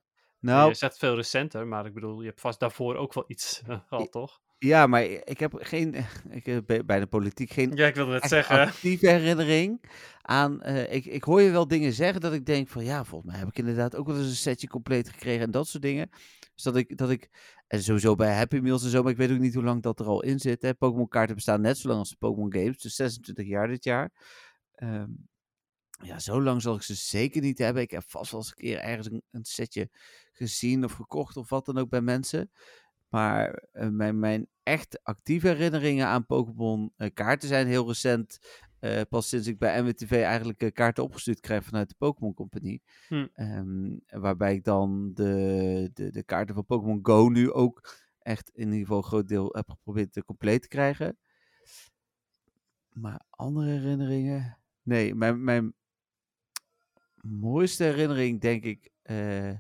[0.44, 3.62] Nou, Je zegt veel recenter, maar ik bedoel, je hebt vast daarvoor ook wel iets
[3.66, 4.40] eh, gehad, toch?
[4.58, 5.94] ja, maar ik heb geen,
[6.30, 8.60] ik heb bij de politiek geen Ja, ik wilde net echt zeggen.
[8.60, 9.84] actieve herinnering
[10.22, 10.62] aan.
[10.62, 13.40] eh, ik, ik hoor je wel dingen zeggen dat ik denk van ja, volgens mij
[13.40, 16.08] heb ik inderdaad ook wel eens een setje compleet gekregen en dat soort dingen.
[16.54, 17.28] Dus dat ik, dat ik
[17.66, 20.00] en sowieso bij Happy Meals en zo, maar ik weet ook niet hoe lang dat
[20.00, 20.62] er al in zit.
[20.62, 20.74] hè.
[20.74, 24.10] Pokémon kaarten bestaan net zo lang als de Pokémon games, dus 26 jaar dit jaar.
[24.74, 25.08] Ehm,
[26.04, 27.82] ja, zo lang zal ik ze zeker niet hebben.
[27.82, 29.90] Ik heb vast wel eens een keer ergens een, een setje
[30.32, 32.50] gezien of gekocht of wat dan ook bij mensen.
[33.08, 38.38] Maar eh, mijn, mijn echt actieve herinneringen aan Pokémon eh, kaarten zijn heel recent.
[38.78, 42.80] eh, pas sinds ik bij MWTV eigenlijk kaarten opgestuurd krijg vanuit de Pokémon Company.
[43.08, 43.26] Hm.
[43.32, 48.64] Ehm, waarbij ik dan de, de, de kaarten van Pokémon Go nu ook echt in
[48.64, 51.18] ieder geval een groot deel heb geprobeerd te compleet te krijgen.
[52.92, 54.58] Maar andere herinneringen?
[54.82, 55.74] Nee, mijn, mijn
[57.24, 59.50] mooiste herinnering denk ik eh,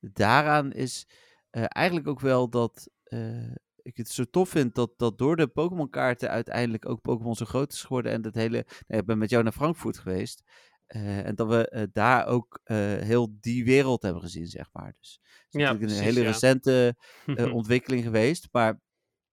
[0.00, 1.06] daaraan is
[1.50, 3.52] eh, eigenlijk ook wel dat eh,
[3.82, 7.44] ik het zo tof vind dat, dat door de Pokémon kaarten uiteindelijk ook Pokémon zo
[7.44, 8.66] groot is geworden en dat hele...
[8.86, 10.42] nou, ik ben met jou naar Frankfurt geweest
[10.86, 14.94] en dat we daar ook heel die wereld hebben gezien, zeg maar.
[15.00, 16.26] Dus is Ja, natuurlijk een hele ja.
[16.26, 16.96] recente
[17.52, 18.80] ontwikkeling geweest, maar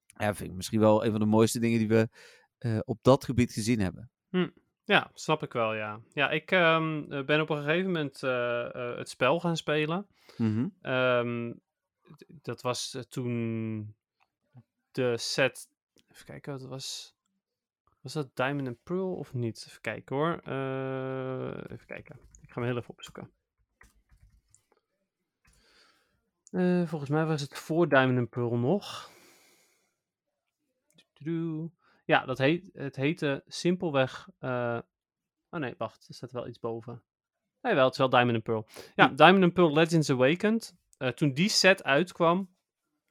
[0.06, 2.10] ja, vind ik misschien wel een van de mooiste dingen die we
[2.86, 4.12] op dat gebied gezien hebben.
[4.88, 6.00] Ja, snap ik wel, ja.
[6.14, 10.08] Ja, ik ehm, eh, ben op een gegeven moment eh, eh, het spel gaan spelen.
[10.38, 10.68] Mhm.
[10.82, 11.54] Ehm,
[12.28, 13.96] dat was toen
[14.92, 15.70] de set.
[16.12, 17.16] Even kijken, wat was.
[18.02, 19.66] Was dat Diamond and Pearl of niet?
[19.68, 20.34] Even kijken hoor.
[21.72, 22.20] Even kijken.
[22.42, 23.32] Ik ga hem heel even opzoeken.
[26.88, 29.12] Volgens mij was het voor Diamond and Pearl nog.
[31.14, 31.72] Doedoe.
[32.08, 34.28] Ja, dat heet, het heette simpelweg.
[34.40, 34.80] eh,
[35.50, 37.04] oh nee, wacht, er staat wel iets boven.
[37.62, 38.68] Nee, wel, het is wel Diamond and Pearl.
[38.96, 40.76] Ja, Diamond and Pearl Legends Awakened.
[40.98, 42.56] Eh, toen die set uitkwam,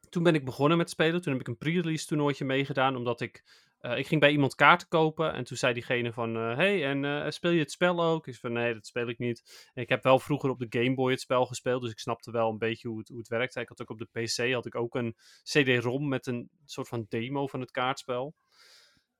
[0.08, 1.22] toen ben ik begonnen met spelen.
[1.22, 3.44] Toen heb ik een pre-release toernooitje meegedaan, omdat ik...
[3.78, 6.36] eh, ik ging bij iemand kaarten kopen en toen zei diegene van...
[6.36, 8.26] eh, hey, en speel je het spel ook?
[8.26, 9.70] Ik zei van, nee, dat speel ik niet.
[9.74, 12.30] En ik heb wel vroeger op de Game Boy het spel gespeeld, dus ik snapte
[12.30, 13.60] wel een beetje hoe het, hoe het werkte.
[13.60, 17.06] Ik had ook op de PC had ik ook een CD-ROM met een soort van
[17.08, 18.34] demo van het kaartspel.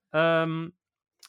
[0.09, 0.67] Ehm,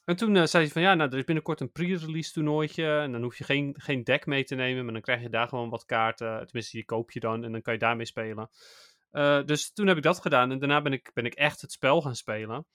[0.09, 2.99] en toen eh, zei hij van ja, nou, er is binnenkort een pre-release toernooitje.
[2.99, 5.49] En dan hoef je geen, geen deck mee te nemen, maar dan krijg je daar
[5.49, 6.47] gewoon wat kaarten.
[6.47, 8.51] Tenminste, die koop je dan en dan kan je daarmee spelen.
[9.11, 11.73] Eh, dus toen heb ik dat gedaan en daarna ben ik, ben ik echt het
[11.73, 12.67] spel gaan spelen.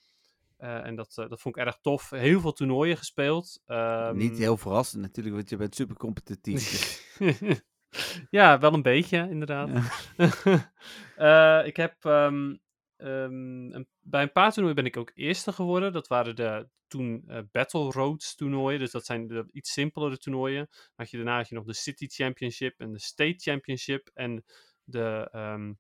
[0.58, 2.10] Eh, en dat, dat vond ik erg tof.
[2.10, 3.62] Heel veel toernooien gespeeld.
[3.66, 7.02] Ehm, Niet heel verrassend natuurlijk, want je bent super competitief.
[8.30, 9.70] ja, wel een beetje, inderdaad.
[11.68, 12.56] Ik heb ehm,
[13.04, 15.94] ehm, bij een paar toernooien ben ik ook eerste geworden.
[15.94, 18.80] Dat waren de toen eh, Battle Roads toernooien.
[18.80, 20.70] Dus dat zijn de iets simpelere toernooien.
[20.96, 24.44] Had je, daarna had je nog de City Championship en de State Championship en
[24.84, 25.74] de, ehm,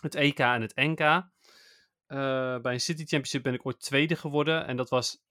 [0.00, 1.00] het EK en het NK.
[1.00, 4.66] Eh, bij een City Championship ben ik ooit tweede geworden.
[4.66, 5.24] En dat was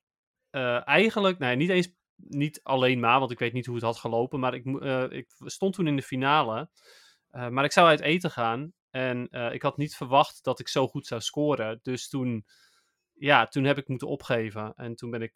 [0.50, 3.98] eh, eigenlijk, ja, niet eens niet alleen maar, want ik weet niet hoe het had
[3.98, 4.40] gelopen.
[4.40, 4.66] Maar ik,
[5.12, 6.70] ik stond toen in de finale.
[7.50, 8.74] Maar ik zou uit eten gaan.
[8.96, 11.80] En eh, ik had niet verwacht dat ik zo goed zou scoren.
[11.84, 12.46] Dus toen,
[13.14, 14.74] ja, toen heb ik moeten opgeven.
[14.76, 15.34] En toen ben ik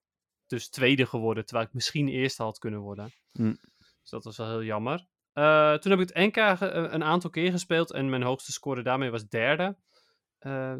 [0.48, 3.12] dus tweede geworden, terwijl ik misschien eerste had kunnen worden.
[3.32, 3.54] Hm.
[4.02, 5.08] Dus dat was wel heel jammer.
[5.34, 8.82] Eh, toen heb ik het NK eh, een aantal keer gespeeld en mijn hoogste score
[8.84, 9.78] daarmee was derde.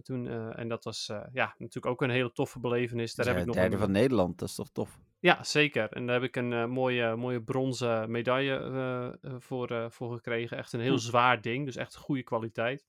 [0.04, 3.16] Toen, en dat was ja, natuurlijk ook een hele toffe belevenis.
[3.16, 5.00] Daar Ja, heb ik nog derde een- van Nederland, dat is toch tof?
[5.20, 5.92] Ja, zeker.
[5.92, 10.58] En daar heb ik een eh, mooie, mooie bronzen medaille eh, eh, voor, voor gekregen.
[10.58, 11.00] Echt een heel Hm.
[11.00, 12.86] zwaar ding, dus echt goede kwaliteit.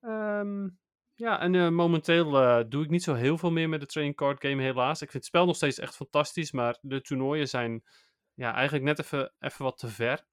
[0.00, 0.68] Ehm,
[1.14, 2.30] ja, en momenteel
[2.68, 5.02] doe ik niet zo heel veel meer met de trading card game, helaas.
[5.02, 7.84] Ik vind het spel nog steeds echt fantastisch, maar de toernooien zijn
[8.34, 10.26] ja, eigenlijk net even, even wat te ver.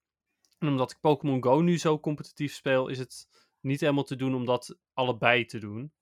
[0.58, 3.28] En omdat ik Pokémon Go nu zo competitief speel, is het
[3.60, 5.92] niet helemaal te doen om dat allebei te doen.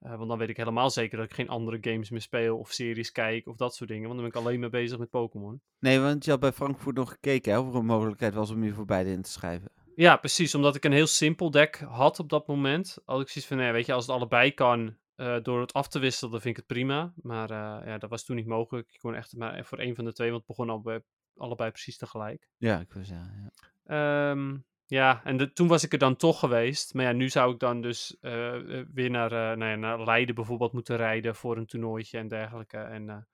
[0.00, 2.72] Eh, want dan weet ik helemaal zeker dat ik geen andere games meer speel of
[2.72, 4.08] series kijk of dat soort dingen.
[4.08, 5.62] Want dan ben ik alleen maar bezig met Pokémon.
[5.78, 8.64] Nee, want je had bij Frankfurt nog gekeken hè, of er een mogelijkheid was om
[8.64, 9.72] je voor beide in te schrijven.
[9.94, 10.54] Ja, precies.
[10.54, 12.98] Omdat ik een heel simpel deck had op dat moment.
[13.04, 15.88] Had ik zoiets van, nee, weet je, als het allebei kan eh, door het af
[15.88, 17.12] te wisselen, dan vind ik het prima.
[17.16, 18.92] Maar eh, ja, dat was toen niet mogelijk.
[18.92, 21.02] Ik kon echt maar voor één van de twee, want het begon al bij,
[21.36, 22.48] allebei precies tegelijk.
[22.56, 23.52] Ja, ik wil zeggen.
[23.84, 24.30] Ja.
[24.30, 24.56] Ehm,
[24.90, 26.94] ja, en de, toen was ik er dan toch geweest.
[26.94, 30.04] Maar ja, nu zou ik dan dus eh, eh, weer naar, eh, nou ja, naar
[30.04, 32.76] Leiden bijvoorbeeld moeten rijden voor een toernooitje en dergelijke.
[32.76, 33.28] En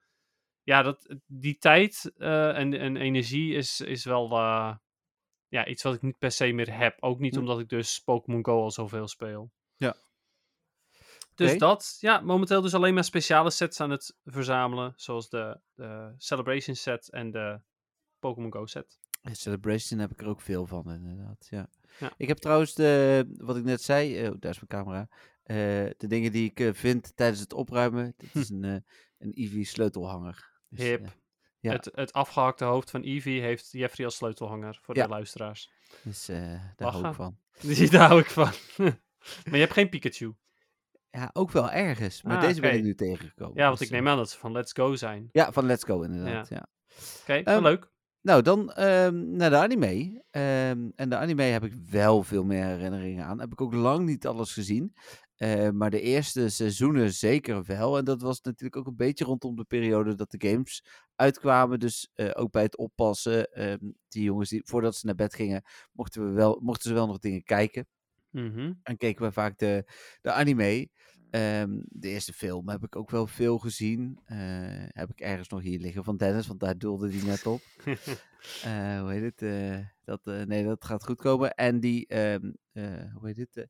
[0.63, 4.29] ja, dat, die tijd en, en energie is, is wel
[5.47, 6.97] ja, iets wat ik niet per se meer heb.
[6.99, 7.39] Ook niet Hm.
[7.39, 9.51] omdat ik dus Pokémon Go al zoveel speel.
[9.77, 9.95] Ja.
[11.35, 14.93] Dus dat, ja, momenteel dus alleen maar speciale sets aan het verzamelen.
[14.95, 17.59] Zoals de, de Celebration set en de
[18.19, 18.99] Pokémon Go set.
[19.35, 21.47] Celebration heb ik er ook veel van, inderdaad.
[21.49, 21.69] Ja.
[21.99, 22.11] Ja.
[22.17, 25.07] Ik heb trouwens de, wat ik net zei, oh, daar is mijn camera.
[25.43, 25.55] Eh,
[25.97, 28.13] de dingen die ik eh, vind tijdens het opruimen.
[28.17, 28.75] Dit is een, eh
[29.17, 30.51] een Eevee sleutelhanger.
[30.69, 31.01] Dus, Hip.
[31.05, 31.11] ja,
[31.59, 31.71] Ja.
[31.71, 35.71] Het, het afgehakte hoofd van Eevee heeft Jeffrey als sleutelhanger voor de luisteraars.
[36.03, 37.37] dus eh, daar hou ik van.
[37.91, 38.51] Daar hou ik van.
[39.45, 40.35] maar je hebt geen Pikachu.
[41.09, 42.21] Ja, ook wel ergens.
[42.21, 43.55] Maar Ah, deze ben ik nu tegengekomen.
[43.55, 45.29] Ja, want dus, ik neem eh, aan dat ze van Let's Go zijn.
[45.31, 46.49] Ja, van Let's Go inderdaad.
[46.49, 46.67] Ja.
[47.21, 47.91] Oké, wel Ehm, leuk.
[48.27, 50.23] Nou, dan ehm, naar de anime.
[50.29, 53.39] Ehm, en de anime heb ik wel veel meer herinneringen aan.
[53.39, 54.93] Heb ik ook lang niet alles gezien.
[55.35, 57.97] Eh, maar de eerste seizoenen zeker wel.
[57.97, 60.83] En dat was natuurlijk ook een beetje rondom de periode dat de games
[61.15, 61.79] uitkwamen.
[61.79, 63.51] Dus eh, ook bij het oppassen.
[63.51, 67.07] ehm, die jongens, die, voordat ze naar bed gingen, mochten, we wel, mochten ze wel
[67.07, 67.87] nog dingen kijken.
[68.29, 68.73] Mhm.
[68.83, 70.89] En keken we vaak de, de anime.
[71.31, 74.19] Ehm, de eerste film heb ik ook wel veel gezien.
[74.25, 74.37] Eh,
[74.87, 77.61] heb ik ergens nog hier liggen van Dennis, want daar doelde hij net op.
[78.63, 79.41] Eh, hoe heet het?
[79.41, 81.53] eh, dat, nee, dat gaat goed komen.
[81.55, 83.67] En die, ehm, eh, hoe heet het?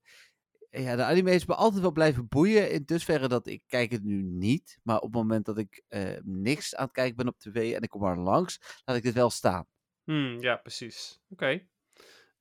[0.70, 2.72] ja, de anime is me altijd wel blijven boeien.
[2.72, 4.80] In dusverre dat ik kijk het nu niet.
[4.84, 5.84] Maar op het moment dat ik
[6.24, 9.14] niks aan het kijken ben op tv en ik kom er langs, laat ik dit
[9.14, 9.66] wel staan.
[10.04, 11.20] Hmm, ja, precies.
[11.30, 11.68] Oké.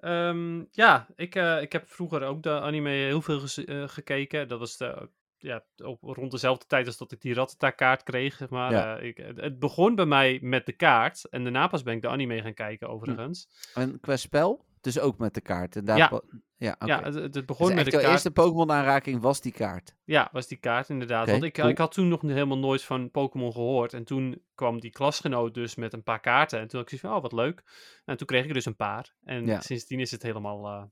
[0.01, 4.49] Ehm, ja, ik, eh, ik heb vroeger ook de anime heel veel eh, gekeken.
[4.49, 8.49] Dat was de, ja, op, rond dezelfde tijd als dat ik die Rattata-kaart kreeg, zeg
[8.49, 8.73] maar.
[8.73, 8.99] Ja.
[8.99, 11.25] Eh, ik, het, begon bij mij met de kaart.
[11.31, 13.49] En daarna pas ben ik de anime gaan kijken, overigens.
[13.75, 15.77] En qua spel, dus ook met de kaart.
[15.77, 16.11] En daar Ja.
[16.57, 16.77] ja.
[16.85, 18.13] Ja, het, het Dus begon met de jouw kaart.
[18.13, 19.95] eerste Pokémon-aanraking was die kaart.
[20.05, 21.31] Ja, was die kaart inderdaad.
[21.31, 21.69] Want ik, cool.
[21.69, 23.93] ik had toen nog helemaal nooit van Pokémon gehoord.
[23.93, 26.61] En toen kwam die klasgenoot dus met een paar kaarten.
[26.61, 27.63] En toen had ik zoiets van, oh, wat leuk.
[28.05, 29.15] En toen kreeg ik er dus een paar.
[29.25, 29.61] En Ja.
[29.61, 30.83] sindsdien is het helemaal, eh,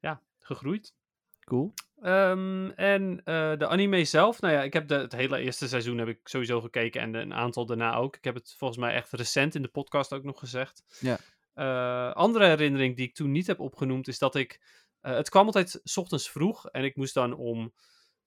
[0.00, 0.94] ja, gegroeid.
[1.44, 1.74] Cool.
[2.02, 5.98] Ehm, en eh, de anime zelf, nou ja, ik heb de, het hele eerste seizoen
[5.98, 7.00] heb ik sowieso gekeken.
[7.00, 8.16] En de- een aantal daarna ook.
[8.16, 10.82] Ik heb het volgens mij echt recent in de podcast ook nog gezegd.
[11.00, 11.18] Ja.
[11.54, 14.60] Eh, andere herinnering die ik toen niet heb opgenoemd, is dat ik...
[15.00, 16.66] eh, het kwam altijd 's ochtends vroeg.
[16.68, 17.72] En ik moest dan om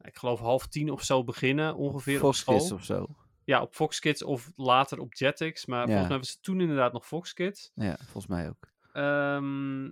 [0.02, 2.58] ik geloof half tien of zo beginnen ongeveer op Fox school.
[2.58, 3.08] Kids of zo.
[3.44, 5.66] Ja, op Fox Kids of later op Jetix.
[5.66, 5.86] Maar Ja.
[5.86, 7.72] volgens mij was het toen inderdaad nog Fox Kids.
[7.76, 8.70] Ja, volgens mij ook.
[8.94, 9.84] Ehm,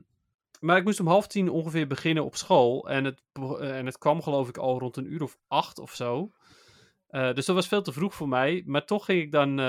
[0.60, 2.89] maar ik moest om half tien ongeveer beginnen op school.
[2.89, 5.93] En het, eh, en het kwam geloof ik al rond een uur of acht of
[5.93, 6.32] zo.
[7.10, 8.63] Dus dat was veel te vroeg voor mij.
[8.65, 9.60] Maar toch ging ik dan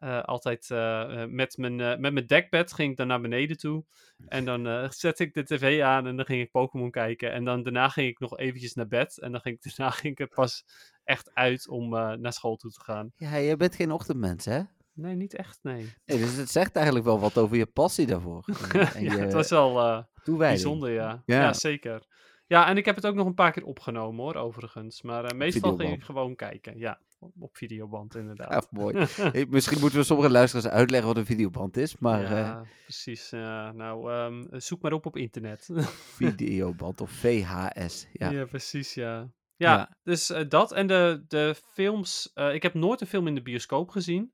[0.00, 3.84] eh, altijd eh, eh, met, mijn, met mijn dekbed ging ik dan naar beneden toe.
[4.28, 7.32] En dan zette ik de tv aan en dan ging ik Pokémon kijken.
[7.32, 9.18] En dan daarna ging ik nog eventjes naar bed.
[9.18, 10.64] En dan ging ik, daarna ging ik er pas
[11.04, 11.88] echt uit om
[12.20, 13.12] naar school toe te gaan.
[13.16, 14.60] Ja, je bent geen ochtendmens, hè?
[14.92, 15.92] Nee, niet echt, nee.
[16.04, 18.44] Nee, dus het zegt eigenlijk wel wat over je passie daarvoor.
[18.72, 20.04] En, ja, je het was wel...
[20.24, 21.22] Bijzonder, ja.
[21.26, 21.40] Ja.
[21.40, 21.52] ja.
[21.52, 22.06] zeker.
[22.46, 25.02] Ja, en ik heb het ook nog een paar keer opgenomen hoor, overigens.
[25.02, 26.78] Maar meestal ging ik gewoon kijken.
[26.78, 27.00] Ja,
[27.38, 28.52] op, videoband inderdaad.
[28.70, 28.94] Ja, mooi.
[29.32, 33.30] Eh, Misschien moeten we sommige luisteraars uitleggen wat een videoband is, maar eh, ja, precies.
[33.30, 35.68] Ja, nou, ehm, zoek maar op op internet.
[36.20, 38.06] videoband of VHS.
[38.12, 38.30] Ja.
[38.30, 39.32] Ja, precies, ja.
[39.56, 39.96] Ja, Ja.
[40.02, 40.72] dus eh, dat.
[40.72, 42.30] En de, de films...
[42.34, 44.32] eh, ik heb nooit een film in de bioscoop gezien.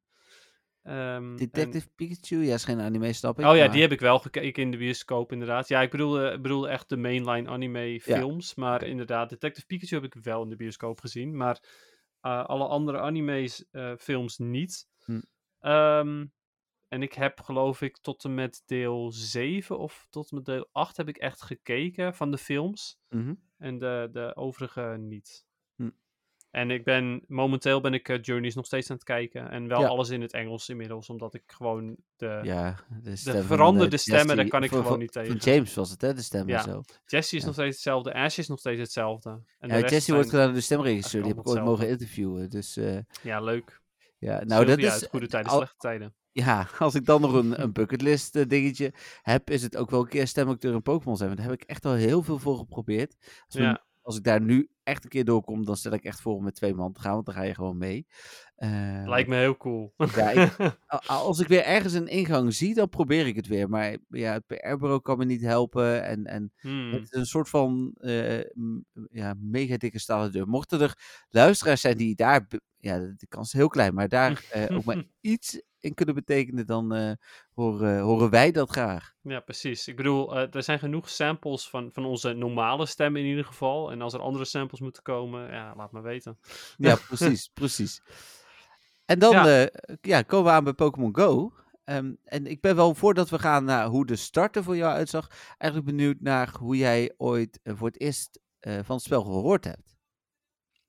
[0.82, 0.96] Ehm,
[1.30, 3.46] en- Detective Pikachu, ja, is geen anime, snap ik.
[3.46, 5.68] Oh ja, maar- die heb ik wel gekeken in de bioscoop, inderdaad.
[5.68, 8.54] Ja, ik bedoelde, ik bedoelde echt de mainline anime films.
[8.54, 11.36] Maar inderdaad, Detective Pikachu heb ik wel in de bioscoop gezien.
[11.36, 11.70] Maar eh,
[12.20, 14.88] alle andere anime's eh, films niet.
[15.04, 15.20] Hm.
[15.60, 16.26] Ehm,
[16.88, 20.68] en ik heb geloof ik tot en met deel 7 of tot en met deel
[20.72, 22.98] 8 heb ik echt gekeken van de films.
[23.08, 23.34] Mhm.
[23.58, 25.45] En de, de overige niet.
[26.56, 29.50] En ik ben, momenteel ben ik eh, Journeys nog steeds aan het kijken.
[29.50, 29.86] En wel Ja.
[29.86, 32.40] alles in het Engels inmiddels, omdat ik gewoon de...
[32.42, 35.12] Ja, de, stem van, veranderde eh, stemmen, daar Jessie- kan ik van- gewoon van- niet
[35.12, 35.54] Van tegen.
[35.54, 36.56] James was het, hè, de stem Ja.
[36.58, 36.82] en zo.
[37.06, 37.46] Jesse is Ja.
[37.46, 39.30] nog steeds hetzelfde, Ash is nog steeds hetzelfde.
[39.30, 41.88] En de Ja, rest Jessie wordt gedaan door de stemregisseur, die heb ik ooit mogen
[41.88, 42.50] interviewen.
[42.50, 43.80] Dus eh, Ja, leuk.
[44.18, 44.90] Ja, nou dat is...
[44.90, 46.14] uit goede tijden, al- slechte tijden.
[46.32, 48.92] Ja, als ik dan nog een, een bucketlist dingetje
[49.22, 51.28] heb, is het ook wel een keer stemacteur in Pokémon zijn.
[51.28, 53.16] Want daar heb ik echt al heel veel voor geprobeerd.
[53.48, 56.44] Als, als ik daar nu echt een keer doorkom, dan stel ik echt voor om
[56.44, 58.06] met twee man te gaan, want dan ga je gewoon mee.
[58.56, 59.94] Eh, Lijkt me heel cool.
[59.96, 60.56] Ja, ik-
[61.06, 63.68] als ik weer ergens een ingang zie, dan probeer ik het weer.
[63.68, 66.04] Maar ja, het PR-bureau kan me niet helpen.
[66.04, 66.92] En, en Hmm.
[66.92, 68.40] het is een soort van eh,
[69.10, 70.48] ja, mega dikke stalen deur.
[70.48, 72.46] Mochten er luisteraars zijn die daar,
[72.76, 76.14] ja, de de kans is heel klein, maar daar eh, ook maar iets in kunnen
[76.14, 77.12] betekenen, dan eh,
[77.54, 79.14] horen, horen wij dat graag.
[79.22, 79.88] Ja, precies.
[79.88, 83.90] Ik bedoel, eh, er zijn genoeg samples van, van onze normale stem in ieder geval.
[83.90, 86.38] En als er andere samples moeten komen, ja, laat me weten.
[86.76, 88.02] Ja, precies, precies.
[89.04, 89.46] En dan Ja.
[89.46, 89.68] ja.
[90.00, 91.52] ja, komen we aan bij Pokémon Go.
[91.86, 94.94] Ehm, en ik ben wel, voordat we gaan naar hoe de start er voor jou
[94.94, 99.22] uitzag, eigenlijk benieuwd naar hoe jij ooit eh, voor het eerst eh, van het spel
[99.22, 99.95] gehoord hebt.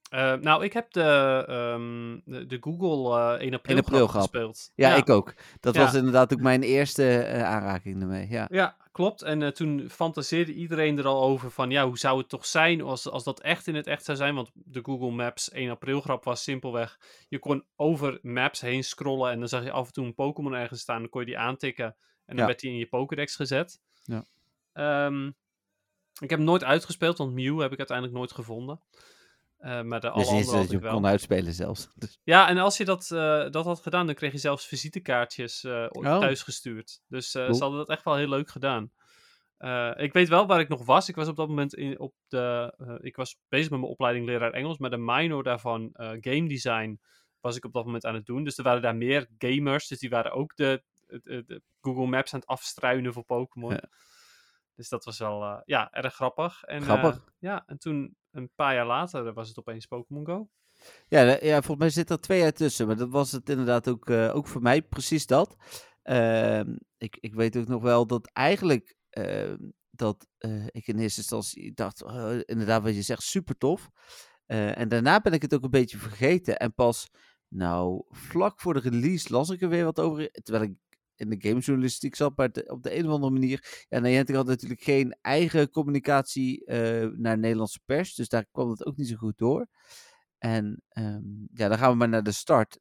[0.09, 1.01] Eh, nou, ik heb de,
[1.47, 4.71] ehm, de, de Google eh 1 april, 1 april grap gespeeld.
[4.75, 5.33] Ja, ik ook.
[5.59, 5.81] Dat Ja.
[5.83, 8.27] was inderdaad ook mijn eerste eh, aanraking ermee.
[8.29, 8.47] Ja.
[8.51, 9.21] Ja, klopt.
[9.21, 12.81] En eh, toen fantaseerde iedereen er al over van, ja, hoe zou het toch zijn
[12.81, 14.35] als, als dat echt in het echt zou zijn?
[14.35, 19.31] Want de Google Maps 1 april grap was simpelweg, je kon over maps heen scrollen
[19.31, 21.37] en dan zag je af en toe een Pokémon ergens staan, dan kon je die
[21.37, 22.45] aantikken en dan Ja.
[22.45, 23.79] werd die in je Pokédex gezet.
[24.03, 24.23] Ja.
[24.73, 25.27] Ehm,
[26.19, 28.79] ik heb hem nooit uitgespeeld, want Mew heb ik uiteindelijk nooit gevonden.
[29.57, 30.93] Eh, maar de alle Dus niet andere dat je wel.
[30.93, 31.87] kon uitspelen zelfs.
[31.95, 35.63] Dus, Ja, en als je dat, eh, dat had gedaan, dan kreeg je zelfs visitekaartjes
[35.63, 36.19] eh Oh.
[36.19, 37.01] thuis gestuurd.
[37.07, 37.53] Dus eh, Cool.
[37.55, 38.91] ze hadden dat echt wel heel leuk gedaan.
[39.57, 41.09] Eh, ik weet wel waar ik nog was.
[41.09, 42.73] Ik was op dat moment in, op de.
[42.77, 46.47] eh, ik was bezig met mijn opleiding leraar Engels, maar de minor daarvan, eh, game
[46.47, 46.99] design,
[47.39, 48.43] was ik op dat moment aan het doen.
[48.43, 52.33] Dus er waren daar meer gamers, dus die waren ook de, de, de Google Maps
[52.33, 53.71] aan het afstruinen voor Pokémon.
[53.71, 53.83] Ja.
[54.75, 56.63] Dus dat was wel eh, ja, erg grappig.
[56.63, 57.15] En, Grappig.
[57.15, 60.49] eh, ja, en toen een paar jaar later was het opeens Pokémon Go.
[61.07, 62.87] ja, ja, volgens mij zit er twee jaar tussen.
[62.87, 65.55] Maar dat was het inderdaad ook, eh, ook voor mij precies dat.
[66.03, 69.57] Ehm, ik, ik weet ook nog wel dat eigenlijk ehm,
[69.97, 73.89] dat eh, ik in eerste instantie dacht, eh, inderdaad wat je zegt, super tof.
[74.45, 76.57] Eh, en daarna ben ik het ook een beetje vergeten.
[76.57, 77.09] En pas,
[77.47, 80.31] nou, vlak voor de release las ik er weer wat over.
[80.31, 80.73] Terwijl ik
[81.19, 83.85] in de gamejournalistiek zat, maar op de een of andere manier.
[83.89, 88.15] Ja, Niantic had natuurlijk geen eigen communicatie eh, naar Nederlandse pers.
[88.15, 89.67] Dus daar kwam het ook niet zo goed door.
[90.37, 91.21] En ehm,
[91.53, 92.77] ja, dan gaan we maar naar de start.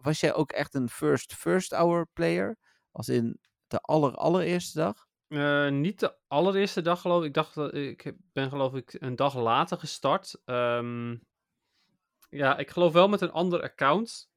[0.00, 2.56] Was jij ook echt een first, first hour player?
[2.90, 5.08] Als in de aller, allereerste dag?
[5.28, 7.26] Eh, niet de allereerste dag geloof ik.
[7.26, 10.42] Ik dacht dat ik ben geloof ik een dag later gestart.
[10.44, 11.16] Ehm,
[12.28, 14.29] ja, ik geloof wel met een ander account.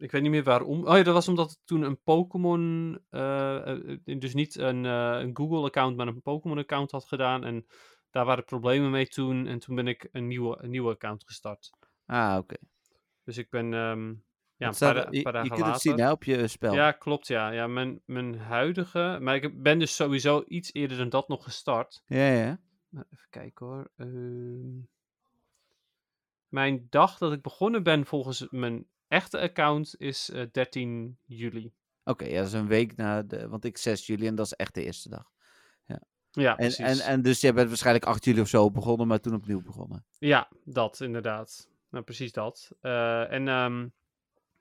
[0.00, 0.86] Ik weet niet meer waarom.
[0.86, 3.70] Oh ja, dat was omdat toen een Pokémon, eh,
[4.06, 7.44] eh, dus niet een, eh, een Google account, maar een Pokémon account had gedaan.
[7.44, 7.66] En
[8.10, 9.46] daar waren problemen mee toen.
[9.46, 11.70] En toen ben ik een nieuwe, een nieuwe account gestart.
[12.06, 12.54] Ah, oké.
[13.24, 14.06] Dus ik ben ehm,
[14.56, 15.80] ja, een Het paar, staat- je, paar je dagen kunt het later.
[15.80, 16.74] zien hè, op je spel.
[16.74, 17.50] Ja, klopt ja.
[17.50, 19.18] Ja, mijn, mijn huidige.
[19.20, 22.02] Maar ik ben dus sowieso iets eerder dan dat nog gestart.
[22.06, 22.60] ja, ja.
[22.88, 23.90] Maar even kijken hoor.
[23.96, 24.78] Ehm,
[26.48, 31.72] mijn dag dat ik begonnen ben volgens mijn echte account is eh, 13 juli.
[32.04, 33.48] Oké, ja, dat is een week na de...
[33.48, 35.30] Want ik 6 juli en dat is echt de eerste dag.
[36.32, 37.00] Ja, En, precies.
[37.00, 40.06] en, en dus jij bent waarschijnlijk 8 juli of zo begonnen, maar toen opnieuw begonnen.
[40.18, 41.68] Ja, dat inderdaad.
[41.88, 42.70] Nou, precies dat.
[42.80, 43.88] Eh, en ehm,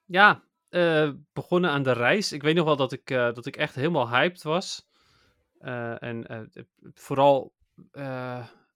[0.05, 2.31] ja, eh, begonnen aan de reis.
[2.31, 4.87] Ik weet nog wel dat ik, dat ik echt helemaal hyped was.
[5.59, 6.49] En
[6.93, 7.53] vooral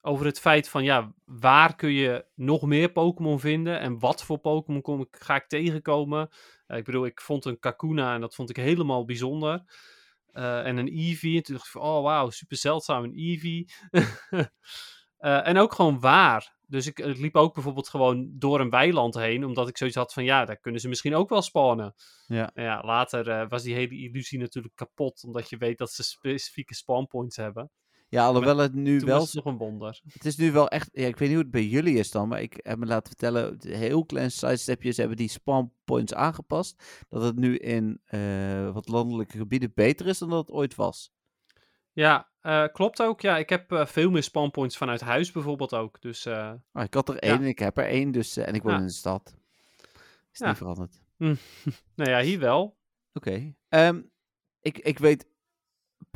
[0.05, 3.79] over het feit van, ja, waar kun je nog meer Pokémon vinden?
[3.79, 6.29] En wat voor Pokémon ga ik tegenkomen?
[6.67, 9.63] Eh, ik bedoel, ik vond een Kakuna en dat vond ik helemaal bijzonder.
[10.31, 11.35] Eh, en een Eevee.
[11.35, 13.65] En toen dacht ik van, oh wauw, super zeldzaam een Eevee.
[15.23, 16.55] Eh, en ook gewoon waar.
[16.67, 20.13] Dus ik, ik liep ook bijvoorbeeld gewoon door een weiland heen, omdat ik zoiets had
[20.13, 21.93] van, ja, daar kunnen ze misschien ook wel spannen.
[22.27, 22.51] Ja.
[22.53, 26.75] Nou ja, later was die hele illusie natuurlijk kapot, omdat je weet dat ze specifieke
[26.75, 27.71] spawnpoints hebben.
[28.13, 29.19] Ja, alhoewel het nu Toen wel...
[29.19, 30.01] was het nog een wonder.
[30.13, 30.89] Het is nu wel echt...
[30.91, 33.07] Ja, ik weet niet hoe het bij jullie is dan, maar ik heb me laten
[33.07, 33.57] vertellen...
[33.67, 36.83] Heel klein sidestepjes hebben die spawn points aangepast.
[37.09, 41.11] Dat het nu in eh, wat landelijke gebieden beter is dan dat het ooit was.
[41.91, 43.21] Ja, eh, klopt ook.
[43.21, 46.01] Ja, ik heb eh, veel meer spawnpoints vanuit huis bijvoorbeeld ook.
[46.01, 47.19] Dus Ah, ik had er Ja.
[47.31, 48.79] één en ik heb er één, dus, en ik woon Ja.
[48.79, 49.35] in de stad.
[50.31, 50.47] Is Ja.
[50.47, 51.01] niet veranderd.
[51.95, 52.77] nou ja, hier wel.
[53.13, 53.53] Oké.
[53.69, 54.01] Ehm,
[54.61, 55.31] ik, ik weet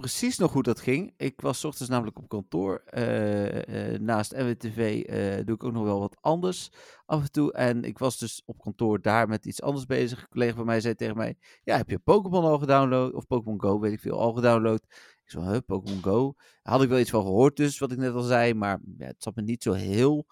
[0.02, 1.14] precies nog hoe dat ging.
[1.18, 2.82] Ik was ochtends namelijk op kantoor.
[2.86, 6.72] Eh, eh, naast NWTV eh, doe ik ook nog wel wat anders
[7.06, 7.54] af en toe.
[7.54, 10.22] En ik was dus op kantoor daar met iets anders bezig.
[10.22, 13.14] Een collega van mij zei tegen mij: Ja, heb je Pokémon al gedownload?
[13.14, 14.84] Of Pokémon Go, weet ik veel, al gedownload?
[15.24, 16.34] Ik zo, huh, Pokémon Go?
[16.62, 18.54] Had ik wel iets van gehoord dus, wat ik net al zei.
[18.54, 20.28] Maar het zat me niet zo heel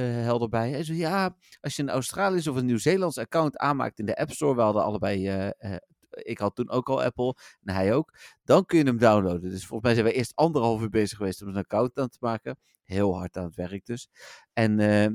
[0.00, 0.70] helder bij.
[0.70, 4.30] Hij zei, ja, als je een Australisch of een Nieuw-Zeelands account aanmaakt in de App
[4.30, 5.76] Store, we hadden allebei, eh,
[6.22, 9.50] ik had toen ook al Apple en hij ook, dan kun je hem downloaden.
[9.50, 12.18] Dus volgens mij zijn we eerst anderhalf uur bezig geweest om een account aan te
[12.20, 12.58] maken.
[12.84, 14.08] Heel hard aan het werk dus.
[14.52, 15.12] En eh,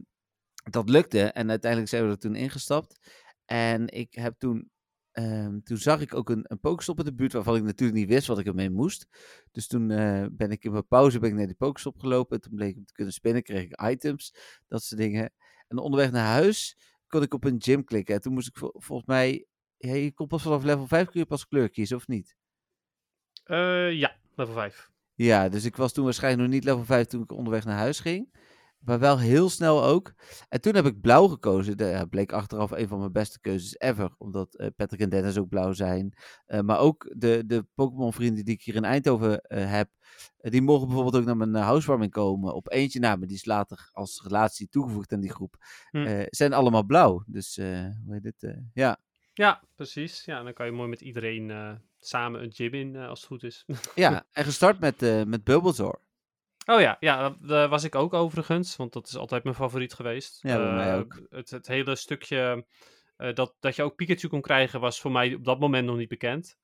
[0.72, 3.00] dat lukte en uiteindelijk zijn we er toen ingestapt.
[3.46, 4.72] En ik heb toen
[5.12, 8.10] Ehm, toen zag ik ook een, een Pokestop in de buurt waarvan ik natuurlijk niet
[8.10, 9.08] wist wat ik ermee moest.
[9.52, 12.36] Dus toen eh, ben ik in mijn pauze ben ik naar die Pokestop gelopen.
[12.36, 14.36] En toen bleek ik te kunnen spinnen, kreeg ik items,
[14.68, 15.34] dat soort dingen.
[15.68, 16.78] En onderweg naar huis
[17.08, 18.16] kon ik op een gym klikken.
[18.16, 19.46] En toen moest ik vol- volgens mij,
[19.82, 22.36] ja, je kon pas vanaf level 5 kun je pas kleur kiezen, of niet?
[23.44, 24.90] Eh, ja, level 5.
[25.16, 28.00] Ja, dus ik was toen waarschijnlijk nog niet level 5 toen ik onderweg naar huis
[28.00, 28.40] ging.
[28.80, 30.14] Maar wel heel snel ook.
[30.50, 31.78] En toen heb ik blauw gekozen.
[31.78, 34.16] Dat bleek achteraf een van mijn beste keuzes ever.
[34.18, 36.14] Omdat eh, Patrick en Dennis ook blauw zijn.
[36.46, 39.90] Eh, maar ook de, de Pokémon vrienden die ik hier in Eindhoven heb.
[40.38, 42.54] die mogen bijvoorbeeld ook naar mijn housewarming komen.
[42.54, 45.56] Op eentje na, maar die is later als relatie toegevoegd aan die groep.
[45.90, 46.26] Hm.
[46.30, 47.24] Zijn allemaal blauw.
[47.26, 48.44] Dus, hoe heet het?
[48.44, 49.00] eh, ja.
[49.34, 50.26] Ja, precies.
[50.26, 53.28] Ja, dan kan je mooi met iedereen eh, samen een gym in, eh, als het
[53.28, 53.66] goed is.
[53.96, 56.00] ja, en gestart met, eh met Bulbasaur.
[56.66, 59.94] Oh ja, ja, dat- daar was ik ook overigens, want dat is altijd mijn favoriet
[59.94, 60.40] geweest.
[60.42, 61.22] Ja, bij mij ook.
[61.30, 62.66] Het, het hele stukje
[63.34, 66.08] dat, dat je ook Pikachu kon krijgen, was voor mij op dat moment nog niet
[66.10, 66.58] bekend.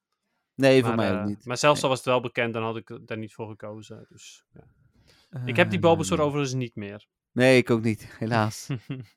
[0.55, 1.45] Nee, voor mij ook niet.
[1.45, 1.83] Maar zelfs Nee.
[1.83, 4.05] al was het wel bekend, dan had ik daar niet voor gekozen.
[4.09, 5.41] Dus, ja.
[5.45, 7.07] Ik heb die Bulbasaur Eh, overigens niet meer.
[7.31, 8.67] Nee, ik ook niet, helaas.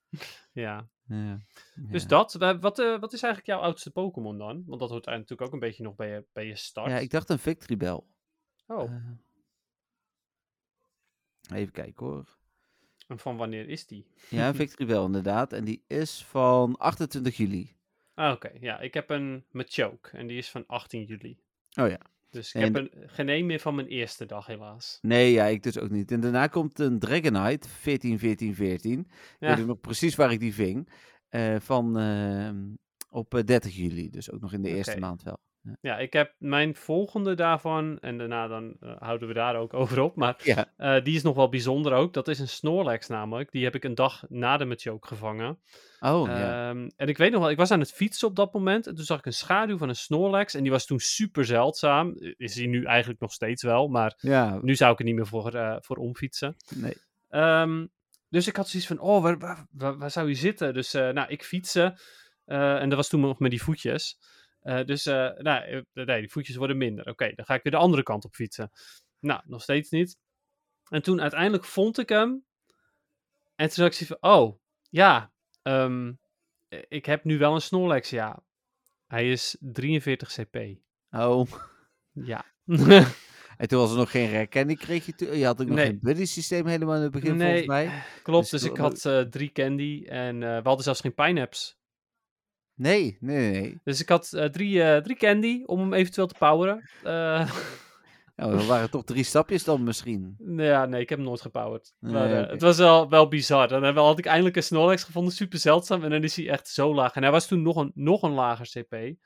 [0.53, 1.39] ja, ja.
[1.75, 2.33] dus dat.
[2.35, 4.63] Wa- Wat, eh, wat is eigenlijk jouw oudste Pokémon dan?
[4.67, 6.91] Want dat hoort eigenlijk ook een beetje nog bij je, bij je start.
[6.91, 8.01] Ja, ik dacht een Victory Bell.
[8.67, 8.97] Oh, Eh,
[11.59, 12.37] even kijken hoor.
[13.09, 14.07] en van wanneer is die?
[14.29, 15.53] Ja, een Victory Bell inderdaad.
[15.53, 17.77] En die is van 28 juli.
[18.15, 18.51] Ah, oké.
[18.61, 21.39] Ja, ik heb een Machoke en die is van 18 juli.
[21.81, 22.01] Oh ja.
[22.31, 24.99] Dus ik En heb een, geen één meer van mijn eerste dag, helaas.
[25.03, 26.13] Nee, ja, ik dus ook niet.
[26.13, 28.99] En daarna komt een Dragonite, 14, 14, 14.
[29.01, 29.07] Ik
[29.39, 29.49] Ja.
[29.49, 30.89] weet ook nog precies waar ik die ving.
[31.29, 32.75] eh, van ehm,
[33.09, 34.11] op eh, 30 juli.
[34.11, 35.39] Dus ook nog in de eerste maand wel.
[35.81, 40.01] Ja, ik heb mijn volgende daarvan, en daarna dan eh, houden we daar ook over
[40.01, 40.73] op, maar Ja.
[40.77, 42.13] eh, die is nog wel bijzonder ook.
[42.13, 43.51] Dat is een Snorlax namelijk.
[43.53, 45.59] Die heb ik een dag na de Machoke gevangen.
[46.01, 46.69] Oh, ja.
[46.71, 48.87] Ehm, en ik weet nog wel, ik was aan het fietsen op dat moment.
[48.87, 50.55] En toen zag ik een schaduw van een Snorlax.
[50.55, 52.15] En die was toen super zeldzaam.
[52.37, 53.89] Is die nu eigenlijk nog steeds wel.
[53.89, 56.57] Maar Ja, nu zou ik er niet meer voor, eh, voor omfietsen.
[56.75, 56.95] nee.
[57.29, 57.87] Ehm,
[58.29, 60.75] dus ik had zoiets van, oh, waar, waar, waar, waar zou je zitten?
[60.75, 61.99] Dus eh, nou, ik fietsen.
[62.45, 64.19] Eh, en dat was toen nog met die voetjes.
[64.61, 67.07] Eh, dus eh, nou, eh, nee, die voetjes worden minder.
[67.09, 68.71] Oké, dan ga ik weer de andere kant op fietsen.
[69.19, 70.19] Nou, nog steeds niet.
[70.89, 72.45] En toen uiteindelijk vond ik hem.
[73.55, 74.59] En toen had ik van, oh,
[74.91, 75.33] ja,
[75.63, 76.13] ehm,
[76.69, 78.43] eh, ik heb nu wel een Snorlax, ja.
[79.07, 80.57] Hij is 43 CP.
[81.11, 81.47] Oh.
[82.13, 82.45] Ja.
[83.57, 85.39] En toen was er nog geen herkenning, kreeg je.
[85.39, 85.87] Je had ook nog Nee.
[85.87, 88.03] geen buddy systeem helemaal in het begin, nee, volgens mij.
[88.23, 88.51] klopt.
[88.51, 91.79] Dus Dus ik had drie candy en we hadden zelfs geen pineapps.
[92.81, 93.81] Nee, nee, nee.
[93.85, 96.91] Dus ik had eh, drie, eh, drie candy om hem eventueel te poweren.
[97.05, 97.51] Eh,
[98.37, 100.37] Nou, er waren toch drie stapjes dan misschien.
[100.57, 101.95] ja, nee, ik heb hem nooit gepowerd.
[101.99, 103.69] Nee, maar het was wel, wel bizar.
[103.69, 106.05] Dan had ik eindelijk een Snorlax gevonden, super zeldzaam.
[106.05, 107.15] En dan is hij echt zo laag.
[107.15, 109.17] En hij was toen nog een, nog een lager CP.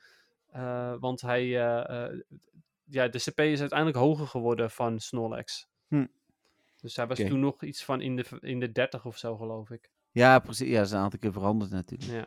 [1.00, 1.46] Want hij,
[2.84, 5.68] ja, de CP is uiteindelijk hoger geworden van Snorlax.
[5.88, 6.06] Hm.
[6.80, 9.70] Dus hij was toen nog iets van in de, in de 30 of zo, geloof
[9.70, 9.90] ik.
[10.10, 10.68] Ja, precies.
[10.68, 12.10] Ja, dat is een aantal keer veranderd natuurlijk.
[12.10, 12.26] Ja,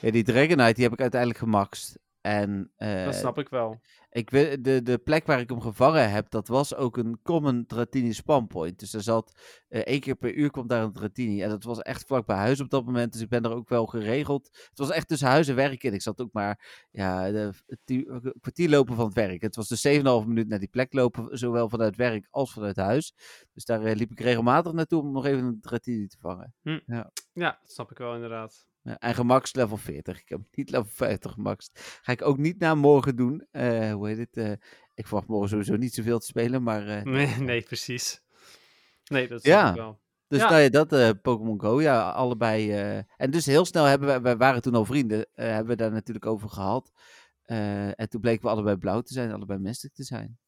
[0.00, 1.98] Ja, die Dragonite die heb ik uiteindelijk gemaxt.
[2.26, 3.80] En eh, dat snap ik wel.
[4.10, 7.66] ik weet, de, de plek waar ik hem gevangen heb, dat was ook een common
[7.66, 8.78] Dratini spampoint.
[8.78, 11.42] Dus er zat eh, één keer per uur kwam daar een Dratini.
[11.42, 13.12] En dat was echt vlak bij huis op dat moment.
[13.12, 14.48] Dus ik ben er ook wel geregeld.
[14.68, 15.94] Het was echt tussen huis en werk in.
[15.94, 19.42] Ik zat ook maar ja, de, kwartier lopen van het werk.
[19.42, 23.14] Het was dus 7,5 minuut naar die plek lopen, zowel vanuit werk als vanuit huis.
[23.52, 26.54] Dus daar eh, liep ik regelmatig naartoe om nog even een Dratini te vangen.
[27.32, 28.66] Ja, dat snap ik wel inderdaad.
[28.84, 30.20] Ja, en gemaxt level 40.
[30.20, 31.98] Ik heb niet level 50 gemaxt.
[32.02, 33.46] Ga ik ook niet na morgen doen.
[33.50, 34.36] Eh, hoe heet het?
[34.36, 34.50] eh,
[34.94, 36.86] ik verwacht morgen sowieso niet zoveel te spelen, maar...
[36.88, 38.22] eh, Nee, nee, precies.
[39.04, 39.74] Nee, dat snap Ja.
[39.74, 40.00] wel.
[40.28, 40.48] dus ja.
[40.50, 42.72] nou ja, dat eh, Pokémon Go, ja, allebei...
[42.72, 45.76] eh, en dus heel snel hebben we, wij waren toen al vrienden, eh, hebben we
[45.76, 46.92] daar natuurlijk over gehad.
[47.42, 50.38] Eh, en toen bleken we allebei blauw te zijn, allebei Mystic te zijn.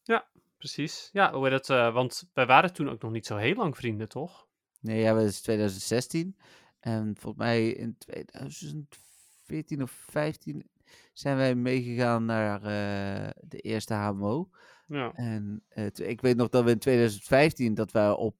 [0.57, 1.09] Precies.
[1.11, 1.69] Ja, hoe heet het?
[1.69, 4.47] eh, want wij waren toen ook nog niet zo heel lang vrienden, toch?
[4.79, 6.37] Nee, ja, dat is 2016.
[6.79, 10.69] En volgens mij in 2014 of 15
[11.13, 14.49] zijn wij meegegaan naar eh, de eerste HMO.
[14.87, 15.11] Ja.
[15.13, 18.35] En eh, ik weet nog dat we in 2015 dat we op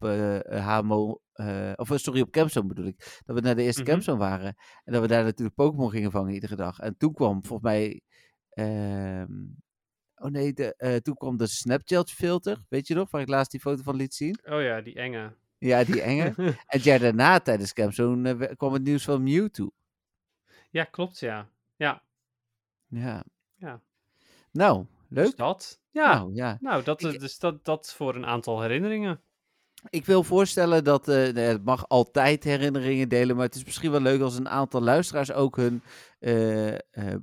[0.49, 3.89] HMO, eh, of sorry, op Campzone bedoel ik, dat we naar de eerste Mhm.
[3.91, 4.55] Campzone waren.
[4.83, 6.79] En dat we daar natuurlijk Pokémon gingen vangen iedere dag.
[6.79, 8.01] En toen kwam volgens mij,
[8.49, 9.31] ehm,
[10.15, 13.59] oh nee, de, toen kwam de Snapchat filter, weet je nog, waar ik laatst die
[13.59, 14.39] foto van liet zien.
[14.43, 15.35] Oh ja, die enge.
[15.57, 16.23] Ja, die enge.
[16.37, 19.69] en het jaar daarna tijdens Campzone eh, we- kwam het nieuws van Mewtwo.
[20.69, 21.49] ja, klopt, ja.
[21.75, 22.01] Ja,
[22.87, 23.23] Ja.
[23.55, 23.81] Ja.
[24.51, 25.37] Nou, dus leuk.
[25.37, 25.79] dat.
[25.91, 26.81] Ja, nou, Nou, ja.
[26.81, 29.21] dat, Ik- dus dat, dat voor een aantal herinneringen.
[29.89, 33.99] Ik wil voorstellen dat, eh, het mag altijd herinneringen delen, maar het is misschien wel
[34.01, 35.81] leuk als een aantal luisteraars ook hun
[36.19, 36.79] eh, eh,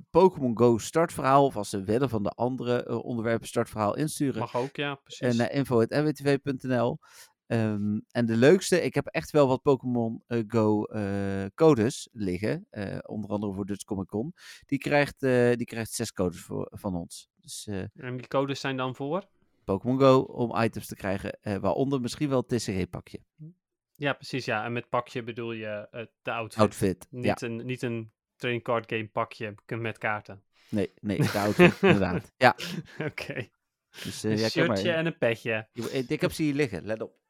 [0.09, 4.39] Pokémon Go startverhaal, of als ze willen van de andere eh, onderwerpen startverhaal insturen.
[4.39, 5.37] Mag ook, ja, En precies.
[5.37, 6.99] naar info.nwtv.nl.
[7.47, 12.67] Ehm, en de leukste, ik heb echt wel wat Pokémon eh, Go eh, codes liggen.
[12.69, 14.33] eh, onder andere voor Dutch Comic Con.
[14.65, 15.19] Die krijgt,
[15.57, 17.29] die krijgt zes codes voor, van ons.
[17.35, 19.27] Dus En die codes zijn dan voor?
[19.63, 21.37] Pokémon Go om items te krijgen.
[21.41, 23.19] waaronder misschien wel het TCG-pakje.
[23.95, 24.65] Ja, precies, ja.
[24.65, 25.87] En met pakje bedoel je
[26.21, 26.61] de outfit.
[26.61, 27.07] Outfit.
[27.09, 30.43] Ja, Niet, een, niet een trading card game pakje met kaarten.
[30.69, 32.31] nee, nee, de outfit, inderdaad.
[32.37, 32.55] Ja,
[32.99, 33.47] Oké.
[34.03, 34.77] dus Een ja, kijk maar.
[34.77, 35.67] shirtje en een petje.
[35.73, 37.23] Ik, ik heb ze hier liggen, let op.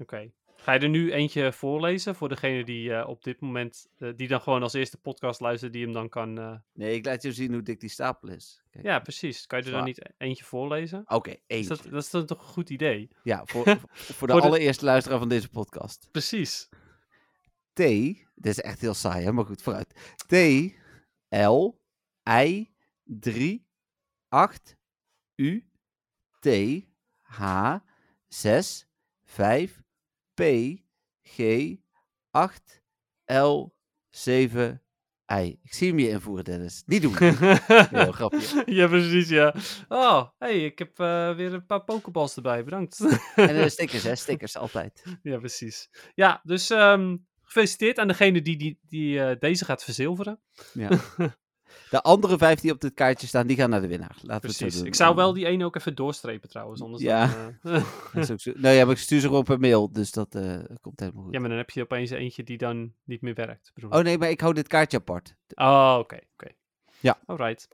[0.00, 0.32] Oké.
[0.56, 4.28] Ga je er nu eentje voorlezen voor degene die eh, op dit moment, eh, die
[4.28, 6.38] dan gewoon als eerste podcast luistert, die hem dan kan...
[6.38, 8.62] eh, Nee, ik laat je zien hoe dik die stapel is.
[8.70, 8.84] Kijk.
[8.84, 9.46] Ja, precies.
[9.46, 11.02] Kan je er dan niet e- eentje voorlezen?
[11.06, 11.68] Oké, eentje.
[11.68, 13.08] dat, dat is dan toch een goed idee?
[13.22, 16.08] Ja, voor, voor de Voor de- allereerste luisteraar van deze podcast.
[16.10, 16.68] Precies.
[17.72, 19.32] T, dit is echt heel saai, hè?
[19.32, 20.14] maar goed, vooruit.
[20.26, 20.34] T,
[21.28, 21.78] L,
[22.30, 22.70] I,
[23.04, 23.66] 3,
[24.28, 24.76] 8,
[25.36, 25.70] U,
[26.40, 26.48] T,
[27.22, 27.74] H,
[28.28, 28.86] 6,
[29.24, 29.82] 5,
[30.40, 30.42] P,
[31.22, 31.40] G,
[32.30, 32.82] 8,
[33.26, 33.74] L,
[34.10, 34.82] 7,
[35.32, 35.58] I.
[35.62, 36.82] Ik zie hem je invoeren, Dennis.
[36.86, 37.14] Niet doen.
[37.18, 38.62] Heel grapje.
[38.66, 39.54] ja, precies, ja.
[39.88, 42.64] Oh, hey, ik heb eh, weer een paar pokeballs erbij.
[42.64, 43.00] Bedankt.
[43.34, 44.14] En de stickers, hè?
[44.14, 45.04] Stickers, altijd.
[45.22, 45.88] ja, precies.
[46.14, 50.40] Ja, dus ehm, gefeliciteerd aan degene die, die, die eh, deze gaat verzilveren.
[50.72, 50.88] Ja.
[51.90, 54.16] De andere vijf die op dit kaartje staan, die gaan naar de winnaar.
[54.22, 54.86] Laten we zo doen.
[54.86, 57.26] Ik zou wel die ene ook even doorstrepen trouwens, anders Ja.
[57.62, 57.72] dan...
[57.74, 58.52] eh, Dat is ook zo.
[58.56, 61.32] Nou ja, maar ik stuur ze gewoon per mail, dus dat eh, komt helemaal goed.
[61.32, 63.70] ja, maar dan heb je opeens eentje die dan niet meer werkt.
[63.74, 63.90] bedoel.
[63.90, 65.34] Oh nee, maar ik hou dit kaartje apart.
[65.54, 66.50] Oh, oké, oké.
[67.00, 67.18] Ja.
[67.26, 67.68] Alright.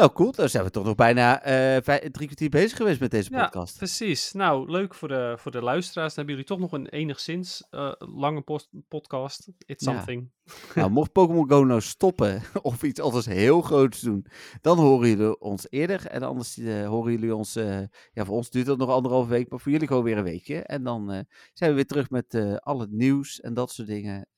[0.00, 0.32] Nou, cool.
[0.32, 1.76] Dan zijn we toch nog bijna eh,
[2.10, 3.76] drie kwartier bezig geweest met deze Ja, podcast.
[3.76, 4.32] precies.
[4.32, 6.14] Nou, leuk voor de, voor de luisteraars.
[6.14, 8.44] Dan hebben jullie toch nog een enigszins eh, lange
[8.88, 9.48] podcast.
[9.66, 9.92] It's Ja.
[9.92, 10.30] something.
[10.74, 14.26] Nou, mocht Pokémon Go nou stoppen of iets anders heel groots doen,
[14.60, 16.06] dan horen jullie ons eerder.
[16.06, 17.52] En anders eh, horen jullie ons,
[18.12, 20.62] ja, voor ons duurt dat nog anderhalve week, maar voor jullie gewoon weer een weekje.
[20.62, 24.28] En dan zijn we weer terug met al het nieuws en dat soort dingen.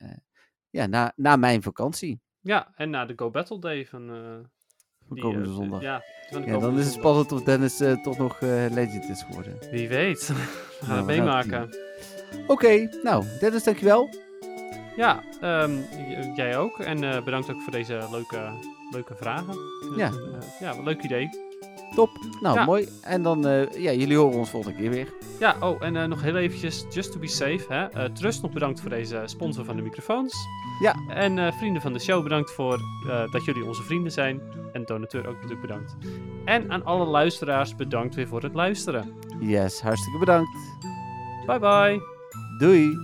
[0.71, 2.21] ja, na, na mijn vakantie.
[2.41, 4.11] Ja, en na de Go Battle Day van...
[5.13, 5.81] Van die, komende eh, zondag.
[5.83, 6.03] Ja,
[6.59, 9.59] dan is het spannend of Dennis eh, toch nog eh, legend is geworden.
[9.71, 10.27] Wie weet.
[10.29, 11.77] We gaan Nou, het meemaken.
[12.47, 14.09] Oké, nou, Dennis, dankjewel.
[14.97, 15.73] Ja, ehm,
[16.35, 16.79] jij ook.
[16.79, 18.53] En eh, bedankt ook voor deze leuke,
[18.91, 19.55] leuke vragen.
[19.97, 20.11] Ja.
[20.61, 21.29] Ja, leuk idee.
[21.95, 22.11] Top.
[22.41, 22.65] Nou, Ja.
[22.65, 22.89] mooi.
[23.03, 25.09] En dan, eh, ja, jullie horen ons volgende keer weer.
[25.41, 27.65] Ja, oh, en eh, nog heel eventjes, just to be safe.
[27.69, 27.85] Hè?
[27.85, 30.35] Eh, Trust, nog bedankt voor deze sponsor van de microfoons.
[30.81, 30.95] Ja.
[31.09, 32.81] En vrienden van de show, bedankt voor
[33.31, 34.41] dat jullie onze vrienden zijn.
[34.73, 35.97] En donateur ook natuurlijk bedankt.
[36.45, 39.13] En aan alle luisteraars, bedankt weer voor het luisteren.
[39.41, 40.51] Yes, hartstikke bedankt.
[41.47, 42.01] Bye bye.
[42.59, 42.97] Doei.